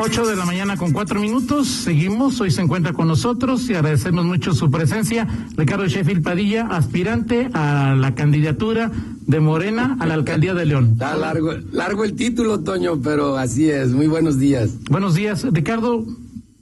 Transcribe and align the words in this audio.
8 0.00 0.26
de 0.26 0.36
la 0.36 0.44
mañana 0.44 0.76
con 0.76 0.92
cuatro 0.92 1.20
minutos. 1.20 1.68
Seguimos. 1.68 2.40
Hoy 2.40 2.50
se 2.50 2.62
encuentra 2.62 2.92
con 2.92 3.08
nosotros 3.08 3.68
y 3.68 3.74
agradecemos 3.74 4.24
mucho 4.24 4.54
su 4.54 4.70
presencia. 4.70 5.26
Ricardo 5.56 5.86
Sheffield 5.86 6.22
Padilla, 6.22 6.66
aspirante 6.70 7.48
a 7.52 7.94
la 7.98 8.14
candidatura 8.14 8.90
de 9.26 9.40
Morena 9.40 9.96
a 10.00 10.06
la 10.06 10.14
alcaldía 10.14 10.54
de 10.54 10.66
León. 10.66 10.90
Está 10.92 11.16
largo, 11.16 11.52
largo 11.72 12.04
el 12.04 12.14
título, 12.14 12.60
Toño, 12.60 13.00
pero 13.02 13.36
así 13.36 13.70
es. 13.70 13.90
Muy 13.90 14.06
buenos 14.06 14.38
días. 14.38 14.70
Buenos 14.90 15.14
días, 15.14 15.44
Ricardo. 15.50 16.04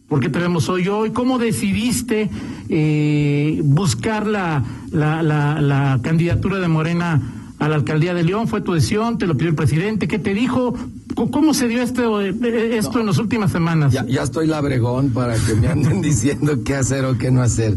¿Por 0.09 0.21
qué 0.21 0.29
tenemos 0.29 0.69
hoy 0.69 0.89
hoy? 0.89 1.11
¿Cómo 1.11 1.39
decidiste 1.39 2.30
eh, 2.69 3.61
buscar 3.62 4.27
la, 4.27 4.65
la, 4.91 5.23
la, 5.23 5.61
la 5.61 6.01
candidatura 6.02 6.59
de 6.59 6.69
Morena 6.69 7.40
a 7.60 7.69
la 7.69 7.77
alcaldía 7.77 8.14
de 8.14 8.24
León? 8.24 8.48
¿Fue 8.48 8.62
tu 8.62 8.73
decisión? 8.73 9.19
¿Te 9.19 9.27
lo 9.27 9.37
pidió 9.37 9.50
el 9.50 9.55
presidente? 9.55 10.09
¿Qué 10.09 10.19
te 10.19 10.34
dijo? 10.34 10.74
¿Cómo 11.14 11.55
se 11.55 11.69
dio 11.69 11.83
esto, 11.83 12.20
eh, 12.20 12.34
esto 12.77 13.00
en 13.00 13.06
las 13.06 13.19
últimas 13.19 13.52
semanas? 13.52 13.92
Ya, 13.92 14.05
ya 14.06 14.23
estoy 14.23 14.46
labregón 14.46 15.10
para 15.10 15.36
que 15.36 15.55
me 15.55 15.69
anden 15.69 16.00
diciendo 16.02 16.64
qué 16.64 16.74
hacer 16.74 17.05
o 17.05 17.19
qué 17.19 17.30
no 17.30 17.42
hacer. 17.42 17.77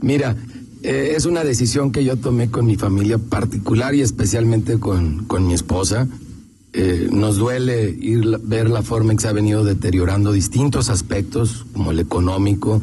Mira, 0.00 0.36
eh, 0.82 1.14
es 1.16 1.26
una 1.26 1.42
decisión 1.42 1.90
que 1.90 2.04
yo 2.04 2.16
tomé 2.16 2.48
con 2.48 2.64
mi 2.64 2.76
familia 2.76 3.18
particular 3.18 3.94
y 3.94 4.02
especialmente 4.02 4.78
con, 4.78 5.24
con 5.24 5.46
mi 5.46 5.54
esposa. 5.54 6.06
Eh, 6.72 7.08
nos 7.10 7.36
duele 7.36 7.88
ir 7.88 8.38
ver 8.44 8.70
la 8.70 8.82
forma 8.82 9.12
en 9.12 9.16
que 9.16 9.22
se 9.22 9.28
ha 9.28 9.32
venido 9.32 9.64
deteriorando 9.64 10.30
distintos 10.30 10.90
aspectos, 10.90 11.66
como 11.72 11.90
el 11.90 11.98
económico, 11.98 12.82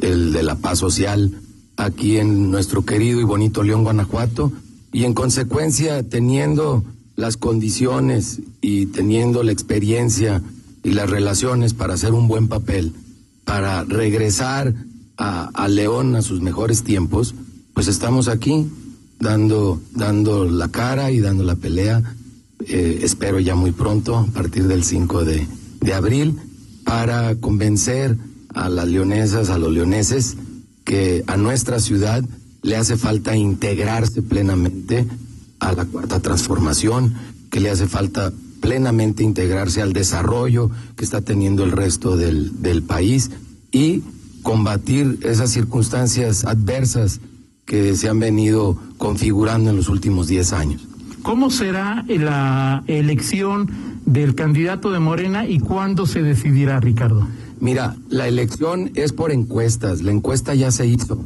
el 0.00 0.32
de 0.32 0.42
la 0.42 0.56
paz 0.56 0.80
social, 0.80 1.32
aquí 1.76 2.16
en 2.16 2.50
nuestro 2.50 2.84
querido 2.84 3.20
y 3.20 3.24
bonito 3.24 3.62
León, 3.62 3.84
Guanajuato, 3.84 4.52
y 4.96 5.04
en 5.04 5.12
consecuencia 5.12 6.02
teniendo 6.04 6.82
las 7.16 7.36
condiciones 7.36 8.40
y 8.62 8.86
teniendo 8.86 9.42
la 9.42 9.52
experiencia 9.52 10.40
y 10.82 10.92
las 10.92 11.10
relaciones 11.10 11.74
para 11.74 11.92
hacer 11.92 12.14
un 12.14 12.28
buen 12.28 12.48
papel, 12.48 12.94
para 13.44 13.84
regresar 13.84 14.72
a, 15.18 15.68
León 15.68 16.16
a 16.16 16.22
sus 16.22 16.40
mejores 16.40 16.82
tiempos, 16.82 17.34
pues 17.74 17.88
estamos 17.88 18.26
aquí 18.28 18.70
dando, 19.20 19.82
dando 19.92 20.46
la 20.46 20.68
cara 20.70 21.10
y 21.10 21.20
dando 21.20 21.44
la 21.44 21.56
pelea 21.56 22.02
eh, 22.66 23.00
espero 23.02 23.38
ya 23.38 23.54
muy 23.54 23.72
pronto, 23.72 24.16
a 24.16 24.26
partir 24.28 24.66
del 24.66 24.82
5 24.82 25.26
de, 25.26 25.46
de 25.78 25.92
abril, 25.92 26.38
para 26.84 27.34
convencer 27.34 28.16
a 28.54 28.70
las 28.70 28.88
leonesas, 28.88 29.50
a 29.50 29.58
los 29.58 29.74
leoneses, 29.74 30.38
que 30.84 31.22
a 31.26 31.36
nuestra 31.36 31.80
ciudad 31.80 32.24
le 32.66 32.76
hace 32.76 32.96
falta 32.96 33.36
integrarse 33.36 34.22
plenamente 34.22 35.06
a 35.60 35.72
la 35.72 35.84
cuarta 35.84 36.20
transformación, 36.20 37.14
que 37.48 37.60
le 37.60 37.70
hace 37.70 37.86
falta 37.86 38.32
plenamente 38.60 39.22
integrarse 39.22 39.82
al 39.82 39.92
desarrollo 39.92 40.70
que 40.96 41.04
está 41.04 41.20
teniendo 41.20 41.62
el 41.62 41.70
resto 41.70 42.16
del, 42.16 42.60
del 42.60 42.82
país 42.82 43.30
y 43.70 44.02
combatir 44.42 45.20
esas 45.22 45.50
circunstancias 45.50 46.44
adversas 46.44 47.20
que 47.66 47.94
se 47.94 48.08
han 48.08 48.18
venido 48.18 48.76
configurando 48.98 49.70
en 49.70 49.76
los 49.76 49.88
últimos 49.88 50.26
10 50.26 50.52
años. 50.52 50.88
¿Cómo 51.22 51.50
será 51.50 52.04
la 52.08 52.82
elección 52.88 53.70
del 54.04 54.34
candidato 54.34 54.90
de 54.90 54.98
Morena 54.98 55.46
y 55.46 55.60
cuándo 55.60 56.04
se 56.06 56.22
decidirá, 56.22 56.80
Ricardo? 56.80 57.28
Mira, 57.60 57.96
la 58.08 58.26
elección 58.26 58.90
es 58.94 59.12
por 59.12 59.30
encuestas. 59.30 60.02
La 60.02 60.10
encuesta 60.10 60.54
ya 60.54 60.70
se 60.72 60.86
hizo. 60.86 61.24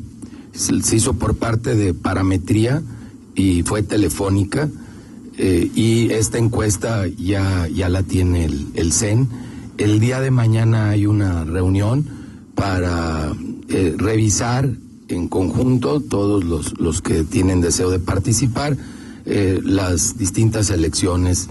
Se 0.52 0.96
hizo 0.96 1.14
por 1.14 1.36
parte 1.36 1.74
de 1.74 1.94
parametría 1.94 2.82
y 3.34 3.62
fue 3.62 3.82
telefónica. 3.82 4.68
Eh, 5.38 5.70
y 5.74 6.10
esta 6.10 6.38
encuesta 6.38 7.06
ya, 7.06 7.66
ya 7.68 7.88
la 7.88 8.02
tiene 8.02 8.44
el, 8.74 8.92
CEN. 8.92 9.28
El 9.78 9.98
día 10.00 10.20
de 10.20 10.30
mañana 10.30 10.90
hay 10.90 11.06
una 11.06 11.44
reunión 11.44 12.04
para 12.54 13.32
eh, 13.68 13.94
revisar 13.96 14.68
en 15.08 15.28
conjunto 15.28 16.00
todos 16.00 16.44
los, 16.44 16.78
los 16.78 17.00
que 17.00 17.24
tienen 17.24 17.60
deseo 17.60 17.90
de 17.90 17.98
participar 17.98 18.76
eh, 19.24 19.60
las 19.62 20.18
distintas 20.18 20.70
elecciones 20.70 21.48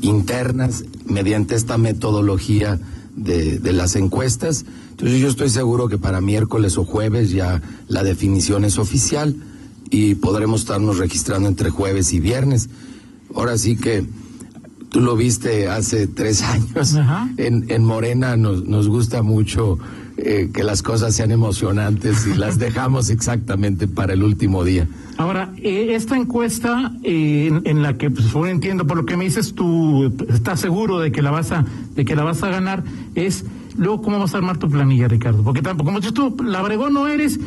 internas 0.00 0.82
mediante 1.06 1.54
esta 1.54 1.78
metodología 1.78 2.80
de, 3.20 3.58
de, 3.58 3.72
las 3.72 3.96
encuestas. 3.96 4.64
Entonces 4.90 5.20
yo 5.20 5.28
estoy 5.28 5.50
seguro 5.50 5.88
que 5.88 5.98
para 5.98 6.20
miércoles 6.20 6.76
o 6.78 6.84
jueves 6.84 7.30
ya 7.30 7.62
la 7.88 8.02
definición 8.02 8.64
es 8.64 8.78
oficial 8.78 9.36
y 9.90 10.14
podremos 10.14 10.62
estarnos 10.62 10.98
registrando 10.98 11.48
entre 11.48 11.70
jueves 11.70 12.12
y 12.12 12.20
viernes. 12.20 12.68
Ahora 13.34 13.58
sí 13.58 13.76
que 13.76 14.04
tú 14.90 15.00
lo 15.00 15.16
viste 15.16 15.68
hace 15.68 16.06
tres 16.06 16.42
años. 16.42 16.96
En, 17.36 17.70
en 17.70 17.84
Morena 17.84 18.36
nos, 18.36 18.64
nos 18.64 18.88
gusta 18.88 19.22
mucho 19.22 19.78
eh, 20.16 20.50
que 20.52 20.64
las 20.64 20.82
cosas 20.82 21.14
sean 21.14 21.30
emocionantes 21.30 22.26
y 22.26 22.34
las 22.34 22.58
dejamos 22.58 23.10
exactamente 23.10 23.88
para 23.88 24.12
el 24.12 24.22
último 24.22 24.64
día. 24.64 24.86
Ahora, 25.16 25.52
eh, 25.58 25.94
esta 25.94 26.16
encuesta 26.16 26.92
eh, 27.02 27.48
en, 27.48 27.62
en, 27.64 27.82
la 27.82 27.96
que, 27.98 28.10
pues, 28.10 28.26
entiendo 28.48 28.86
por 28.86 28.96
lo 28.96 29.06
que 29.06 29.16
me 29.16 29.24
dices, 29.24 29.54
tú 29.54 30.12
estás 30.28 30.60
seguro 30.60 30.98
de 30.98 31.12
que 31.12 31.22
la 31.22 31.30
vas 31.30 31.52
a, 31.52 31.64
de 31.94 32.04
que 32.04 32.16
la 32.16 32.24
vas 32.24 32.42
a 32.42 32.48
ganar, 32.48 32.84
es 33.14 33.44
luego 33.76 34.02
cómo 34.02 34.18
vas 34.18 34.34
a 34.34 34.38
armar 34.38 34.58
tu 34.58 34.68
planilla, 34.68 35.08
Ricardo. 35.08 35.42
Porque 35.42 35.62
tampoco, 35.62 35.86
como 35.86 36.00
dices 36.00 36.14
tú, 36.14 36.36
labregón 36.42 36.94
no 36.94 37.06
eres, 37.06 37.38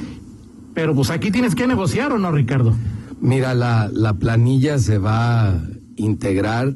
pero 0.73 0.95
pues 0.95 1.09
aquí 1.09 1.31
tienes 1.31 1.55
que 1.55 1.67
negociar 1.67 2.11
o 2.11 2.19
no, 2.19 2.31
Ricardo. 2.31 2.73
Mira, 3.21 3.53
la, 3.53 3.89
la 3.93 4.13
planilla 4.13 4.79
se 4.79 4.97
va 4.97 5.49
a 5.49 5.61
integrar 5.95 6.75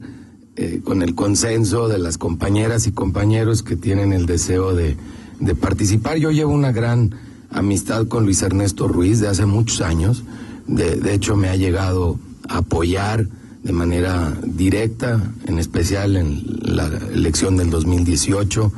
eh, 0.60 0.82
con 0.84 1.04
el 1.04 1.14
consenso 1.14 1.88
de 1.88 2.00
las 2.00 2.18
compañeras 2.18 2.88
y 2.88 2.92
compañeros 2.92 3.62
que 3.62 3.76
tienen 3.76 4.12
el 4.12 4.26
deseo 4.26 4.74
de 4.74 4.98
de 5.40 5.56
participar. 5.56 6.18
Yo 6.18 6.32
llevo 6.32 6.54
una 6.54 6.72
gran 6.72 7.16
amistad 7.50 8.08
con 8.08 8.26
Luis 8.26 8.42
Ernesto 8.42 8.88
Ruiz 8.88 9.20
de 9.20 9.28
hace 9.28 9.46
muchos 9.46 9.82
años. 9.82 10.24
De, 10.68 10.96
de, 10.98 11.14
hecho, 11.14 11.36
me 11.36 11.50
ha 11.50 11.56
llegado 11.56 12.20
a 12.48 12.58
apoyar 12.58 13.28
de 13.64 13.72
manera 13.74 14.38
directa, 14.44 15.22
en 15.46 15.60
especial 15.60 16.16
en 16.16 16.44
la 16.64 16.88
elección 17.14 17.58
del 17.58 17.70
2018. 17.70 18.72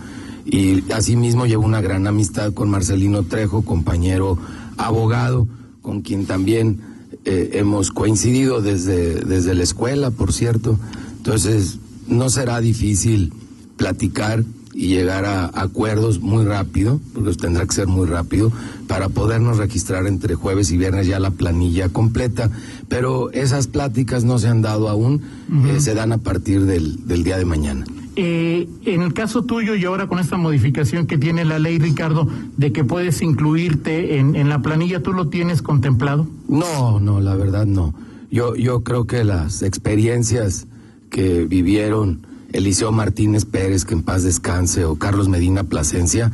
Y 0.45 0.91
asimismo 0.91 1.45
llevo 1.45 1.65
una 1.65 1.81
gran 1.81 2.07
amistad 2.07 2.53
con 2.53 2.69
Marcelino 2.69 3.23
Trejo, 3.23 3.63
compañero 3.63 4.37
abogado, 4.77 5.47
con 5.81 6.01
quien 6.01 6.25
también 6.25 6.81
eh, 7.25 7.51
hemos 7.53 7.91
coincidido 7.91 8.61
desde, 8.61 9.21
desde 9.25 9.53
la 9.53 9.63
escuela, 9.63 10.11
por 10.11 10.33
cierto. 10.33 10.79
Entonces, 11.17 11.77
no 12.07 12.29
será 12.29 12.59
difícil 12.59 13.33
platicar 13.77 14.43
y 14.79 14.87
llegar 14.87 15.25
a 15.25 15.51
acuerdos 15.53 16.21
muy 16.21 16.45
rápido, 16.45 17.01
porque 17.13 17.33
tendrá 17.33 17.65
que 17.65 17.73
ser 17.73 17.87
muy 17.87 18.07
rápido, 18.07 18.49
para 18.87 19.09
podernos 19.09 19.57
registrar 19.57 20.07
entre 20.07 20.35
jueves 20.35 20.71
y 20.71 20.77
viernes 20.77 21.05
ya 21.05 21.19
la 21.19 21.31
planilla 21.31 21.89
completa. 21.89 22.49
Pero 22.87 23.29
esas 23.31 23.67
pláticas 23.67 24.23
no 24.23 24.39
se 24.39 24.47
han 24.47 24.61
dado 24.61 24.87
aún, 24.87 25.21
uh 25.49 25.53
-huh. 25.53 25.75
eh, 25.75 25.79
se 25.81 25.95
dan 25.95 26.13
a 26.13 26.19
partir 26.19 26.63
del, 26.63 27.05
del 27.05 27.25
día 27.25 27.37
de 27.37 27.43
mañana. 27.43 27.83
Eh, 28.15 28.69
en 28.85 29.01
el 29.01 29.13
caso 29.13 29.43
tuyo 29.43 29.75
y 29.75 29.83
ahora 29.83 30.07
con 30.07 30.17
esta 30.17 30.37
modificación 30.37 31.07
que 31.07 31.17
tiene 31.17 31.43
la 31.43 31.59
ley, 31.59 31.77
Ricardo, 31.77 32.29
de 32.55 32.71
que 32.71 32.85
puedes 32.85 33.21
incluirte 33.21 34.17
en, 34.17 34.37
en 34.37 34.47
la 34.47 34.61
planilla, 34.61 35.03
¿tú 35.03 35.11
lo 35.11 35.27
tienes 35.27 35.61
contemplado? 35.61 36.25
No, 36.47 37.01
no, 37.01 37.19
la 37.19 37.35
verdad 37.35 37.65
no. 37.65 37.93
Yo, 38.31 38.55
yo 38.55 38.81
creo 38.85 39.05
que 39.07 39.25
las 39.25 39.61
experiencias 39.61 40.67
que 41.09 41.43
vivieron 41.43 42.28
Eliseo 42.53 42.91
Martínez 42.91 43.45
Pérez, 43.45 43.85
que 43.85 43.93
en 43.93 44.03
paz 44.03 44.23
descanse, 44.23 44.85
o 44.85 44.95
Carlos 44.95 45.29
Medina 45.29 45.63
Plasencia, 45.63 46.31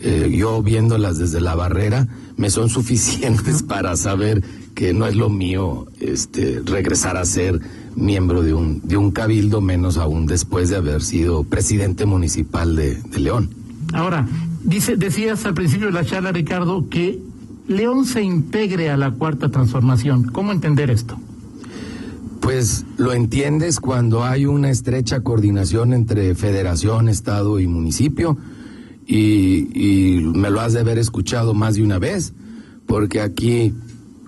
eh, 0.00 0.32
yo 0.34 0.62
viéndolas 0.62 1.18
desde 1.18 1.40
la 1.40 1.54
barrera, 1.54 2.08
me 2.36 2.50
son 2.50 2.68
suficientes 2.68 3.62
para 3.62 3.96
saber 3.96 4.42
que 4.74 4.92
no 4.94 5.06
es 5.06 5.16
lo 5.16 5.28
mío 5.28 5.86
este, 6.00 6.62
regresar 6.64 7.16
a 7.16 7.24
ser 7.24 7.60
miembro 7.96 8.42
de 8.42 8.54
un, 8.54 8.80
de 8.84 8.96
un 8.96 9.10
cabildo, 9.10 9.60
menos 9.60 9.98
aún 9.98 10.26
después 10.26 10.68
de 10.68 10.76
haber 10.76 11.02
sido 11.02 11.42
presidente 11.42 12.06
municipal 12.06 12.76
de, 12.76 12.94
de 12.94 13.18
León. 13.18 13.50
Ahora, 13.92 14.28
dice, 14.62 14.96
decías 14.96 15.44
al 15.46 15.54
principio 15.54 15.86
de 15.86 15.92
la 15.92 16.04
charla, 16.04 16.30
Ricardo, 16.30 16.88
que 16.88 17.20
León 17.66 18.04
se 18.04 18.22
integre 18.22 18.90
a 18.90 18.96
la 18.96 19.10
cuarta 19.10 19.50
transformación. 19.50 20.24
¿Cómo 20.24 20.52
entender 20.52 20.90
esto? 20.90 21.18
Pues 22.48 22.86
lo 22.96 23.12
entiendes 23.12 23.78
cuando 23.78 24.24
hay 24.24 24.46
una 24.46 24.70
estrecha 24.70 25.20
coordinación 25.20 25.92
entre 25.92 26.34
federación, 26.34 27.10
estado 27.10 27.60
y 27.60 27.66
municipio 27.66 28.38
y, 29.06 30.22
me 30.32 30.48
lo 30.48 30.62
has 30.62 30.72
de 30.72 30.80
haber 30.80 30.96
escuchado 30.96 31.52
más 31.52 31.74
de 31.74 31.82
una 31.82 31.98
vez, 31.98 32.32
porque 32.86 33.20
aquí 33.20 33.74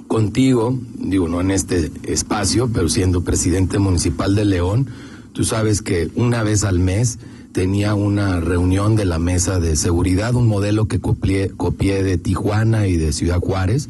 contigo, 0.07 0.79
digo 0.99 1.31
no 1.31 1.41
en 1.41 1.51
este 1.51 1.91
espacio, 2.03 2.69
pero 2.71 2.91
siendo 2.91 3.25
presidente 3.25 3.79
municipal 3.79 4.35
de 4.35 4.45
León, 4.45 4.89
tú 5.33 5.45
sabes 5.45 5.81
que 5.81 6.11
una 6.15 6.43
vez 6.43 6.65
al 6.65 6.79
mes 6.79 7.21
tenía 7.53 7.95
una 7.95 8.39
reunión 8.39 8.97
de 8.97 9.07
la 9.07 9.19
mesa 9.19 9.61
de 9.61 9.77
seguridad, 9.77 10.35
un 10.35 10.47
modelo 10.47 10.89
que 10.89 11.01
copié, 11.01 11.53
copié 11.57 12.03
de 12.03 12.19
Tijuana 12.19 12.87
y 12.87 12.99
de 12.99 13.15
Ciudad 13.15 13.41
Juárez, 13.41 13.89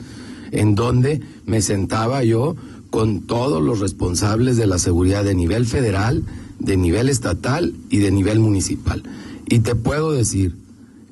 en 0.53 0.77
donde 0.77 1.21
me 1.47 1.63
sentaba 1.63 2.23
yo 2.23 2.55
con 2.91 3.23
todos 3.23 3.63
los 3.63 3.81
responsables 3.81 4.57
de 4.57 4.67
la 4.67 4.79
seguridad 4.79 5.25
de 5.25 5.35
nivel 5.35 5.67
federal, 5.67 6.25
de 6.59 6.77
nivel 6.77 7.09
estatal 7.09 7.75
y 7.89 7.99
de 7.99 8.11
nivel 8.11 8.41
municipal. 8.41 9.03
Y 9.49 9.61
te 9.61 9.75
puedo 9.75 10.13
decir 10.13 10.57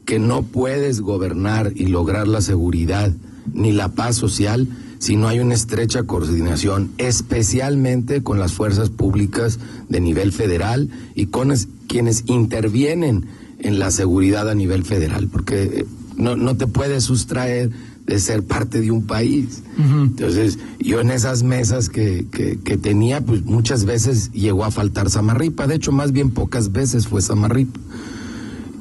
que 0.05 0.19
no 0.19 0.43
puedes 0.43 1.01
gobernar 1.01 1.73
y 1.75 1.87
lograr 1.87 2.29
la 2.29 2.41
seguridad 2.41 3.13
ni 3.53 3.73
la 3.73 3.89
paz 3.91 4.17
social 4.17 4.69
si 4.99 5.17
no 5.17 5.29
hay 5.29 5.39
una 5.39 5.55
estrecha 5.55 6.03
coordinación, 6.03 6.91
especialmente 6.99 8.23
con 8.23 8.39
las 8.39 8.53
fuerzas 8.53 8.91
públicas 8.91 9.59
de 9.89 10.01
nivel 10.01 10.33
federal 10.33 10.91
y 11.15 11.27
con 11.27 11.53
quienes 11.87 12.25
intervienen 12.27 13.27
en 13.61 13.79
la 13.79 13.91
seguridad 13.91 14.49
a 14.49 14.55
nivel 14.55 14.85
federal, 14.85 15.29
porque 15.29 15.63
eh, 15.63 15.87
no, 16.17 16.37
no 16.37 16.57
te 16.57 16.67
puedes 16.67 17.05
sustraer 17.05 17.71
de 18.09 18.19
ser 18.19 18.43
parte 18.43 18.81
de 18.81 18.91
un 18.91 19.07
país. 19.07 19.63
Entonces, 19.77 20.59
yo 20.81 21.01
en 21.01 21.11
esas 21.11 21.43
mesas 21.43 21.91
que, 21.91 22.27
que, 22.33 22.77
tenía, 22.79 23.21
pues 23.21 23.45
muchas 23.45 23.85
veces 23.85 24.33
llegó 24.33 24.65
a 24.65 24.71
faltar 24.71 25.11
Samarripa, 25.11 25.67
de 25.67 25.75
hecho, 25.75 25.93
más 25.93 26.11
bien 26.11 26.31
pocas 26.31 26.73
veces 26.73 27.07
fue 27.07 27.21
Samarripa. 27.21 27.79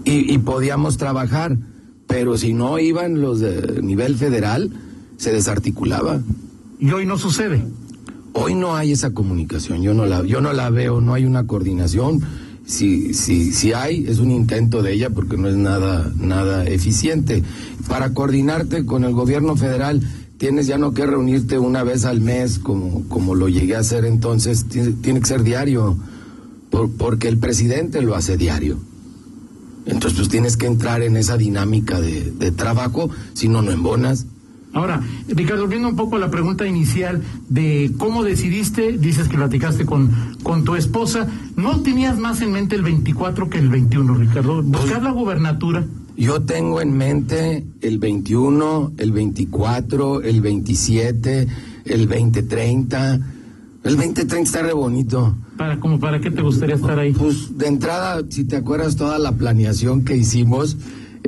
Y, 0.05 0.33
y 0.33 0.37
podíamos 0.37 0.97
trabajar, 0.97 1.57
pero 2.07 2.37
si 2.37 2.53
no 2.53 2.79
iban 2.79 3.19
los 3.19 3.41
de 3.41 3.81
nivel 3.83 4.15
federal, 4.15 4.71
se 5.17 5.33
desarticulaba. 5.33 6.21
¿Y 6.79 6.91
hoy 6.91 7.05
no 7.05 7.17
sucede? 7.17 7.65
Hoy 8.31 8.55
no 8.55 8.75
hay 8.75 8.93
esa 8.93 9.13
comunicación, 9.13 9.81
yo 9.81 9.93
no 9.93 10.05
la, 10.05 10.23
yo 10.23 10.39
no 10.39 10.53
la 10.53 10.69
veo, 10.69 11.01
no 11.01 11.13
hay 11.13 11.25
una 11.25 11.45
coordinación. 11.45 12.21
Si, 12.67 13.13
si, 13.13 13.53
si 13.53 13.71
hay, 13.71 14.05
es 14.07 14.19
un 14.19 14.29
intento 14.29 14.83
de 14.83 14.91
ella 14.91 15.09
porque 15.09 15.37
no 15.37 15.47
es 15.47 15.55
nada, 15.55 16.11
nada 16.19 16.65
eficiente. 16.65 17.41
Para 17.87 18.13
coordinarte 18.13 18.85
con 18.85 19.05
el 19.05 19.13
gobierno 19.13 19.55
federal, 19.55 20.01
tienes 20.37 20.67
ya 20.67 20.77
no 20.77 20.93
que 20.93 21.05
reunirte 21.05 21.57
una 21.59 21.83
vez 21.83 22.03
al 22.03 22.19
mes 22.19 22.59
como, 22.59 23.07
como 23.07 23.35
lo 23.35 23.47
llegué 23.47 23.75
a 23.75 23.79
hacer 23.79 24.03
entonces, 24.03 24.65
tiene, 24.65 25.21
que 25.21 25.25
ser 25.25 25.43
diario, 25.43 25.97
porque 26.97 27.29
el 27.29 27.37
presidente 27.37 28.01
lo 28.01 28.15
hace 28.15 28.35
diario. 28.35 28.77
Entonces, 29.85 30.17
pues 30.17 30.29
tienes 30.29 30.57
que 30.57 30.67
entrar 30.67 31.01
en 31.01 31.15
esa 31.15 31.37
dinámica 31.37 32.01
de, 32.01 32.31
de 32.31 32.51
trabajo, 32.51 33.09
si 33.33 33.47
no, 33.47 33.61
no 33.61 33.71
embonas. 33.71 34.25
Ahora, 34.77 35.01
Ricardo, 35.27 35.63
volviendo 35.63 35.87
un 35.87 35.95
poco 35.95 36.17
a 36.17 36.19
la 36.19 36.29
pregunta 36.29 36.67
inicial 36.67 37.23
de 37.49 37.91
cómo 37.97 38.23
decidiste, 38.23 38.99
dices 38.99 39.27
que 39.27 39.35
platicaste 39.35 39.87
con, 39.87 40.11
con 40.43 40.65
tu 40.65 40.75
esposa, 40.75 41.27
¿no 41.55 41.81
tenías 41.81 42.19
más 42.19 42.41
en 42.41 42.51
mente 42.51 42.75
el 42.75 42.83
24 42.83 43.49
que 43.49 43.57
el 43.57 43.69
21, 43.69 44.13
Ricardo? 44.13 44.61
¿Buscar 44.61 45.01
la 45.01 45.09
gubernatura? 45.09 45.83
Yo 46.15 46.43
tengo 46.43 46.79
en 46.79 46.95
mente 46.95 47.65
el 47.81 47.97
21, 47.97 48.91
el 48.99 49.11
24, 49.13 50.21
el 50.21 50.41
27, 50.41 51.47
el 51.85 52.07
2030. 52.07 53.13
El 53.83 53.95
2030 53.95 54.39
está 54.41 54.61
re 54.61 54.73
bonito. 54.73 55.35
¿Para, 55.57 55.79
como 55.79 55.99
para 55.99 56.19
qué 56.19 56.29
te 56.29 56.43
gustaría 56.43 56.75
estar 56.75 56.99
ahí? 56.99 57.13
Pues 57.13 57.57
de 57.57 57.65
entrada, 57.65 58.21
si 58.29 58.43
te 58.43 58.57
acuerdas 58.57 58.95
toda 58.95 59.17
la 59.17 59.31
planeación 59.31 60.05
que 60.05 60.15
hicimos, 60.15 60.77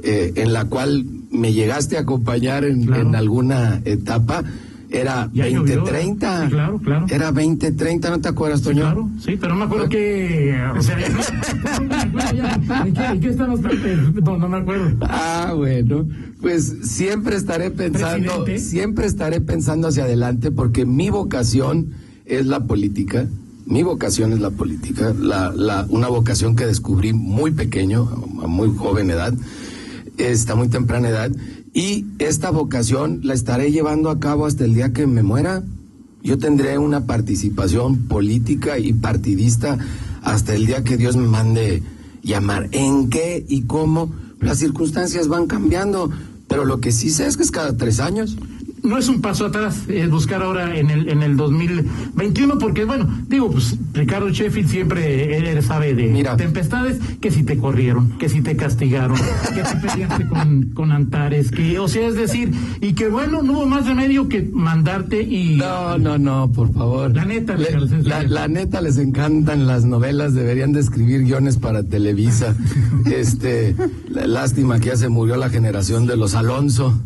eh, 0.03 0.33
en 0.35 0.53
la 0.53 0.65
cual 0.65 1.18
me 1.31 1.53
llegaste 1.53 1.97
a 1.97 2.01
acompañar 2.01 2.65
en, 2.65 3.15
alguna 3.15 3.81
etapa, 3.85 4.43
era 4.89 5.29
2030. 5.31 6.45
Sí, 6.45 6.49
claro, 6.51 6.79
claro. 6.79 7.05
Era 7.09 7.31
2030, 7.31 8.09
¿no 8.09 8.19
te 8.19 8.29
acuerdas, 8.29 8.61
Toño? 8.63 8.81
claro, 8.81 9.09
sí, 9.19 9.37
pero 9.39 9.53
no 9.53 9.59
me 9.59 9.65
acuerdo 9.65 9.89
que. 9.89 10.59
O 10.75 10.81
sea, 10.81 10.97
¿en 12.85 13.21
qué, 13.21 13.27
estamos? 13.29 13.59
No, 13.61 14.37
no 14.37 14.49
me 14.49 14.57
acuerdo. 14.57 14.97
Ah, 15.01 15.53
bueno. 15.55 16.07
Pues 16.41 16.75
siempre 16.83 17.35
estaré 17.35 17.69
pensando, 17.69 18.45
siempre 18.57 19.05
estaré 19.05 19.41
pensando 19.41 19.89
hacia 19.89 20.05
adelante 20.05 20.49
porque 20.51 20.85
mi 20.85 21.09
vocación 21.11 21.91
es 22.25 22.47
la 22.47 22.61
política. 22.61 23.27
Mi 23.67 23.83
vocación 23.83 24.33
es 24.33 24.39
la 24.39 24.49
política, 24.49 25.13
la, 25.19 25.51
la, 25.55 25.85
una 25.89 26.07
vocación 26.07 26.55
que 26.55 26.65
descubrí 26.65 27.13
muy 27.13 27.51
pequeño, 27.51 28.09
a 28.41 28.47
muy 28.47 28.75
joven 28.75 29.11
edad 29.11 29.35
esta 30.19 30.55
muy 30.55 30.67
temprana 30.67 31.09
edad, 31.09 31.31
y 31.73 32.05
esta 32.19 32.51
vocación 32.51 33.21
la 33.23 33.33
estaré 33.33 33.71
llevando 33.71 34.09
a 34.09 34.19
cabo 34.19 34.45
hasta 34.45 34.65
el 34.65 34.73
día 34.73 34.93
que 34.93 35.07
me 35.07 35.23
muera. 35.23 35.63
Yo 36.21 36.37
tendré 36.37 36.77
una 36.77 37.05
participación 37.05 38.07
política 38.07 38.77
y 38.77 38.93
partidista 38.93 39.77
hasta 40.21 40.53
el 40.53 40.65
día 40.65 40.83
que 40.83 40.97
Dios 40.97 41.15
me 41.15 41.27
mande 41.27 41.81
llamar. 42.21 42.67
¿En 42.71 43.09
qué 43.09 43.45
y 43.47 43.61
cómo? 43.63 44.13
Las 44.39 44.59
circunstancias 44.59 45.27
van 45.27 45.47
cambiando, 45.47 46.11
pero 46.47 46.65
lo 46.65 46.81
que 46.81 46.91
sí 46.91 47.09
sé 47.09 47.27
es 47.27 47.37
que 47.37 47.43
es 47.43 47.51
cada 47.51 47.77
tres 47.77 47.99
años 47.99 48.35
no 48.83 48.97
es 48.97 49.07
un 49.07 49.21
paso 49.21 49.45
atrás 49.45 49.83
es 49.87 50.09
buscar 50.09 50.41
ahora 50.41 50.77
en 50.77 50.89
el 50.89 51.09
en 51.09 51.23
el 51.23 51.37
2021 51.37 52.57
porque 52.57 52.85
bueno 52.85 53.07
digo 53.27 53.51
pues 53.51 53.77
Ricardo 53.93 54.29
Sheffield 54.29 54.69
siempre 54.69 55.37
él 55.37 55.63
sabe 55.63 55.93
de 55.93 56.23
tempestades 56.37 56.99
que 57.19 57.31
si 57.31 57.43
te 57.43 57.57
corrieron 57.57 58.17
que 58.17 58.29
si 58.29 58.41
te 58.41 58.55
castigaron 58.55 59.17
que 59.53 59.61
te 59.61 59.87
peleaste 59.87 60.27
con, 60.27 60.69
con 60.73 60.91
Antares 60.91 61.51
que 61.51 61.79
o 61.79 61.87
sea 61.87 62.07
es 62.07 62.15
decir 62.15 62.51
y 62.81 62.93
que 62.93 63.09
bueno 63.09 63.41
no 63.41 63.53
hubo 63.53 63.65
más 63.65 63.87
remedio 63.87 64.27
que 64.27 64.49
mandarte 64.53 65.21
y 65.21 65.57
no 65.57 65.97
no 65.97 66.17
no 66.17 66.51
por 66.51 66.73
favor. 66.73 67.13
La 67.15 67.25
neta 67.25 67.55
la, 67.57 68.47
neta 68.47 68.81
les 68.81 68.97
encantan 68.97 69.67
las 69.67 69.85
novelas 69.85 70.33
deberían 70.33 70.71
de 70.71 70.79
escribir 70.79 71.23
guiones 71.23 71.57
para 71.57 71.83
Televisa. 71.83 72.55
Este 73.09 73.75
lástima 74.09 74.79
que 74.79 74.87
ya 74.87 74.95
se 74.95 75.09
murió 75.09 75.35
la 75.35 75.49
generación 75.49 76.05
de 76.05 76.15
los 76.15 76.35
Alonso. 76.35 76.99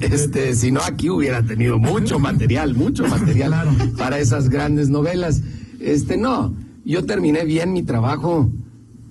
Este 0.00 0.54
si 0.54 0.72
no 0.72 0.80
aquí 0.80 1.10
hubiera 1.10 1.19
tenido 1.46 1.78
mucho 1.78 2.18
material, 2.18 2.74
mucho 2.74 3.06
material 3.06 3.68
para 3.96 4.18
esas 4.18 4.48
grandes 4.48 4.88
novelas. 4.88 5.42
Este, 5.80 6.16
no, 6.16 6.54
yo 6.84 7.04
terminé 7.04 7.44
bien 7.44 7.72
mi 7.72 7.82
trabajo 7.82 8.50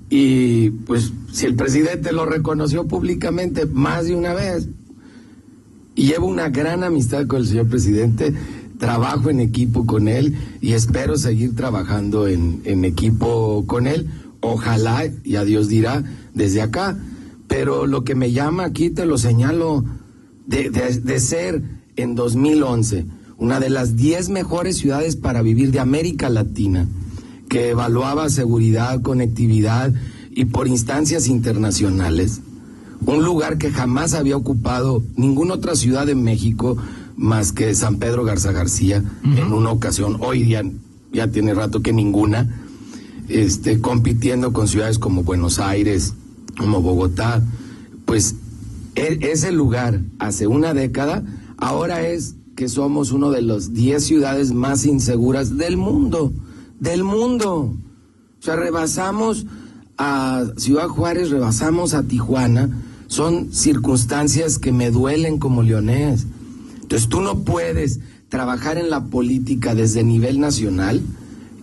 y 0.10 0.72
pues 0.72 1.12
si 1.32 1.46
el 1.46 1.56
presidente 1.56 2.12
lo 2.12 2.26
reconoció 2.26 2.88
públicamente 2.88 3.66
más 3.66 4.06
de 4.06 4.16
una 4.16 4.34
vez 4.34 4.68
y 5.96 6.08
llevo 6.08 6.28
una 6.28 6.50
gran 6.50 6.84
amistad 6.84 7.28
con 7.28 7.42
el 7.42 7.48
señor 7.48 7.68
presidente, 7.68 8.34
trabajo 8.78 9.30
en 9.30 9.40
equipo 9.40 9.86
con 9.86 10.08
él 10.08 10.38
y 10.62 10.74
espero 10.74 11.18
seguir 11.18 11.56
trabajando 11.56 12.28
en, 12.28 12.62
en 12.64 12.86
equipo 12.86 13.66
con 13.68 13.86
él. 13.86 14.10
Ojalá, 14.42 15.04
y 15.24 15.36
a 15.36 15.44
Dios 15.44 15.68
dirá, 15.68 16.04
desde 16.34 16.62
acá. 16.62 16.98
Pero 17.48 17.88
lo 17.88 18.04
que 18.04 18.16
me 18.16 18.32
llama 18.32 18.64
aquí, 18.64 18.90
te 18.90 19.06
lo 19.06 19.18
señalo, 19.18 19.84
de, 20.48 20.70
de, 20.70 21.00
de 21.02 21.20
ser 21.20 21.62
en 22.02 22.16
2011 22.16 23.06
una 23.40 23.60
de 23.60 23.70
las 23.70 23.96
10 23.96 24.30
mejores 24.30 24.78
ciudades 24.78 25.16
para 25.16 25.42
vivir 25.42 25.72
de 25.72 25.80
América 25.80 26.30
Latina, 26.30 26.88
que 27.48 27.70
evaluaba 27.70 28.30
seguridad, 28.30 29.02
conectividad 29.02 29.94
y 30.32 30.46
por 30.46 30.68
instancias 30.68 31.28
internacionales. 31.28 32.42
Un 33.06 33.24
lugar 33.24 33.58
que 33.58 33.72
jamás 33.72 34.14
había 34.14 34.36
ocupado 34.36 35.02
ninguna 35.16 35.54
otra 35.54 35.76
ciudad 35.76 36.06
de 36.06 36.16
México 36.16 36.78
más 37.16 37.54
que 37.54 37.74
San 37.76 37.98
Pedro 37.98 38.26
Garza 38.26 38.52
García 38.52 39.04
en 39.24 39.54
una 39.54 39.72
ocasión. 39.72 40.18
Hoy 40.20 40.44
día 40.44 40.64
ya 41.14 41.28
tiene 41.30 41.54
rato 41.54 41.82
que 41.82 41.94
ninguna. 41.94 42.50
Este, 43.30 43.80
compitiendo 43.80 44.54
con 44.54 44.68
ciudades 44.68 45.00
como 45.00 45.24
Buenos 45.24 45.60
Aires, 45.60 46.14
como 46.58 46.82
Bogotá. 46.82 47.42
Pues 48.06 48.36
e, 48.96 49.20
ese 49.22 49.52
lugar 49.52 50.02
hace 50.18 50.48
una 50.48 50.74
década 50.74 51.24
ahora 51.60 52.08
es 52.08 52.36
que 52.56 52.68
somos 52.68 53.12
uno 53.12 53.32
de 53.32 53.42
los 53.42 53.74
10 53.74 54.04
ciudades 54.04 54.52
más 54.52 54.86
inseguras 54.86 55.58
del 55.58 55.78
mundo, 55.78 56.34
del 56.80 57.04
mundo. 57.04 57.74
O 58.40 58.42
sea, 58.42 58.56
rebasamos 58.56 59.46
a 59.98 60.44
Ciudad 60.58 60.88
Juárez, 60.88 61.30
rebasamos 61.30 61.94
a 61.94 62.04
Tijuana. 62.04 62.70
Son 63.08 63.54
circunstancias 63.54 64.60
que 64.60 64.72
me 64.72 64.92
duelen 64.92 65.40
como 65.40 65.64
leonés. 65.64 66.26
Entonces 66.82 67.08
tú 67.08 67.22
no 67.22 67.40
puedes 67.46 68.00
trabajar 68.30 68.78
en 68.78 68.90
la 68.90 69.06
política 69.06 69.76
desde 69.76 70.04
nivel 70.04 70.40
nacional 70.40 71.02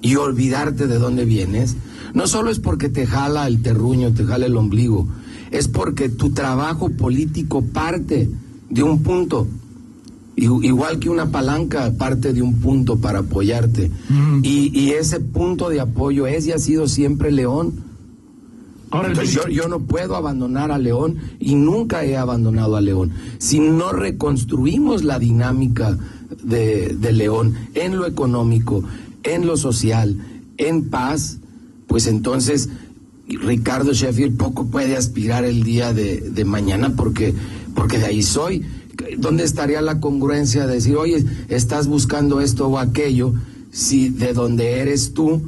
y 0.02 0.16
olvidarte 0.16 0.86
de 0.86 0.98
dónde 0.98 1.24
vienes. 1.24 1.76
No 2.14 2.26
solo 2.26 2.50
es 2.50 2.58
porque 2.58 2.88
te 2.88 3.06
jala 3.06 3.46
el 3.46 3.62
terruño, 3.62 4.12
te 4.14 4.24
jala 4.24 4.46
el 4.46 4.56
ombligo, 4.56 5.06
es 5.50 5.68
porque 5.68 6.08
tu 6.08 6.30
trabajo 6.30 6.90
político 6.90 7.62
parte 7.62 8.30
de 8.70 8.82
un 8.82 9.02
punto 9.02 9.46
igual 10.36 10.98
que 10.98 11.08
una 11.08 11.30
palanca 11.30 11.92
parte 11.96 12.32
de 12.32 12.42
un 12.42 12.54
punto 12.60 12.96
para 12.96 13.20
apoyarte. 13.20 13.90
Y, 14.42 14.90
ese 14.90 15.20
punto 15.20 15.68
de 15.68 15.80
apoyo 15.80 16.26
es 16.26 16.46
y 16.46 16.52
ha 16.52 16.58
sido 16.58 16.88
siempre 16.88 17.32
León. 17.32 17.84
Ahora 18.90 19.12
yo, 19.24 19.48
yo, 19.48 19.68
no 19.68 19.80
puedo 19.80 20.14
abandonar 20.14 20.70
a 20.70 20.78
León 20.78 21.16
y 21.40 21.56
nunca 21.56 22.04
he 22.04 22.16
abandonado 22.16 22.76
a 22.76 22.80
León. 22.80 23.12
Si 23.38 23.58
no 23.58 23.92
reconstruimos 23.92 25.02
la 25.02 25.18
dinámica 25.18 25.98
de, 26.44 26.96
de 26.98 27.12
León 27.12 27.54
en 27.74 27.96
lo 27.96 28.06
económico, 28.06 28.84
en 29.24 29.46
lo 29.46 29.56
social, 29.56 30.16
en 30.56 30.88
paz, 30.88 31.38
pues 31.88 32.06
entonces 32.06 32.68
Ricardo 33.28 33.92
Sheffield 33.92 34.36
poco 34.36 34.66
puede 34.66 34.96
aspirar 34.96 35.44
el 35.44 35.62
día 35.64 35.92
de, 35.92 36.20
de 36.20 36.44
mañana 36.44 36.94
porque, 36.96 37.34
porque 37.74 37.98
de 37.98 38.06
ahí 38.06 38.22
soy. 38.22 38.64
¿Dónde 39.18 39.44
estaría 39.44 39.82
la 39.82 40.00
congruencia 40.00 40.66
de 40.66 40.74
decir, 40.74 40.96
oye, 40.96 41.24
estás 41.48 41.86
buscando 41.86 42.40
esto 42.40 42.68
o 42.68 42.78
aquello, 42.78 43.34
si 43.70 44.08
de 44.08 44.32
donde 44.32 44.80
eres 44.80 45.12
tú 45.12 45.42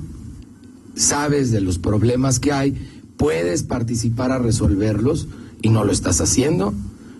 sabes 0.94 1.50
de 1.50 1.60
los 1.60 1.78
problemas 1.78 2.40
que 2.40 2.52
hay, 2.52 2.74
puedes 3.16 3.62
participar 3.62 4.32
a 4.32 4.38
resolverlos 4.38 5.28
y 5.62 5.70
no 5.70 5.84
lo 5.84 5.92
estás 5.92 6.20
haciendo? 6.20 6.74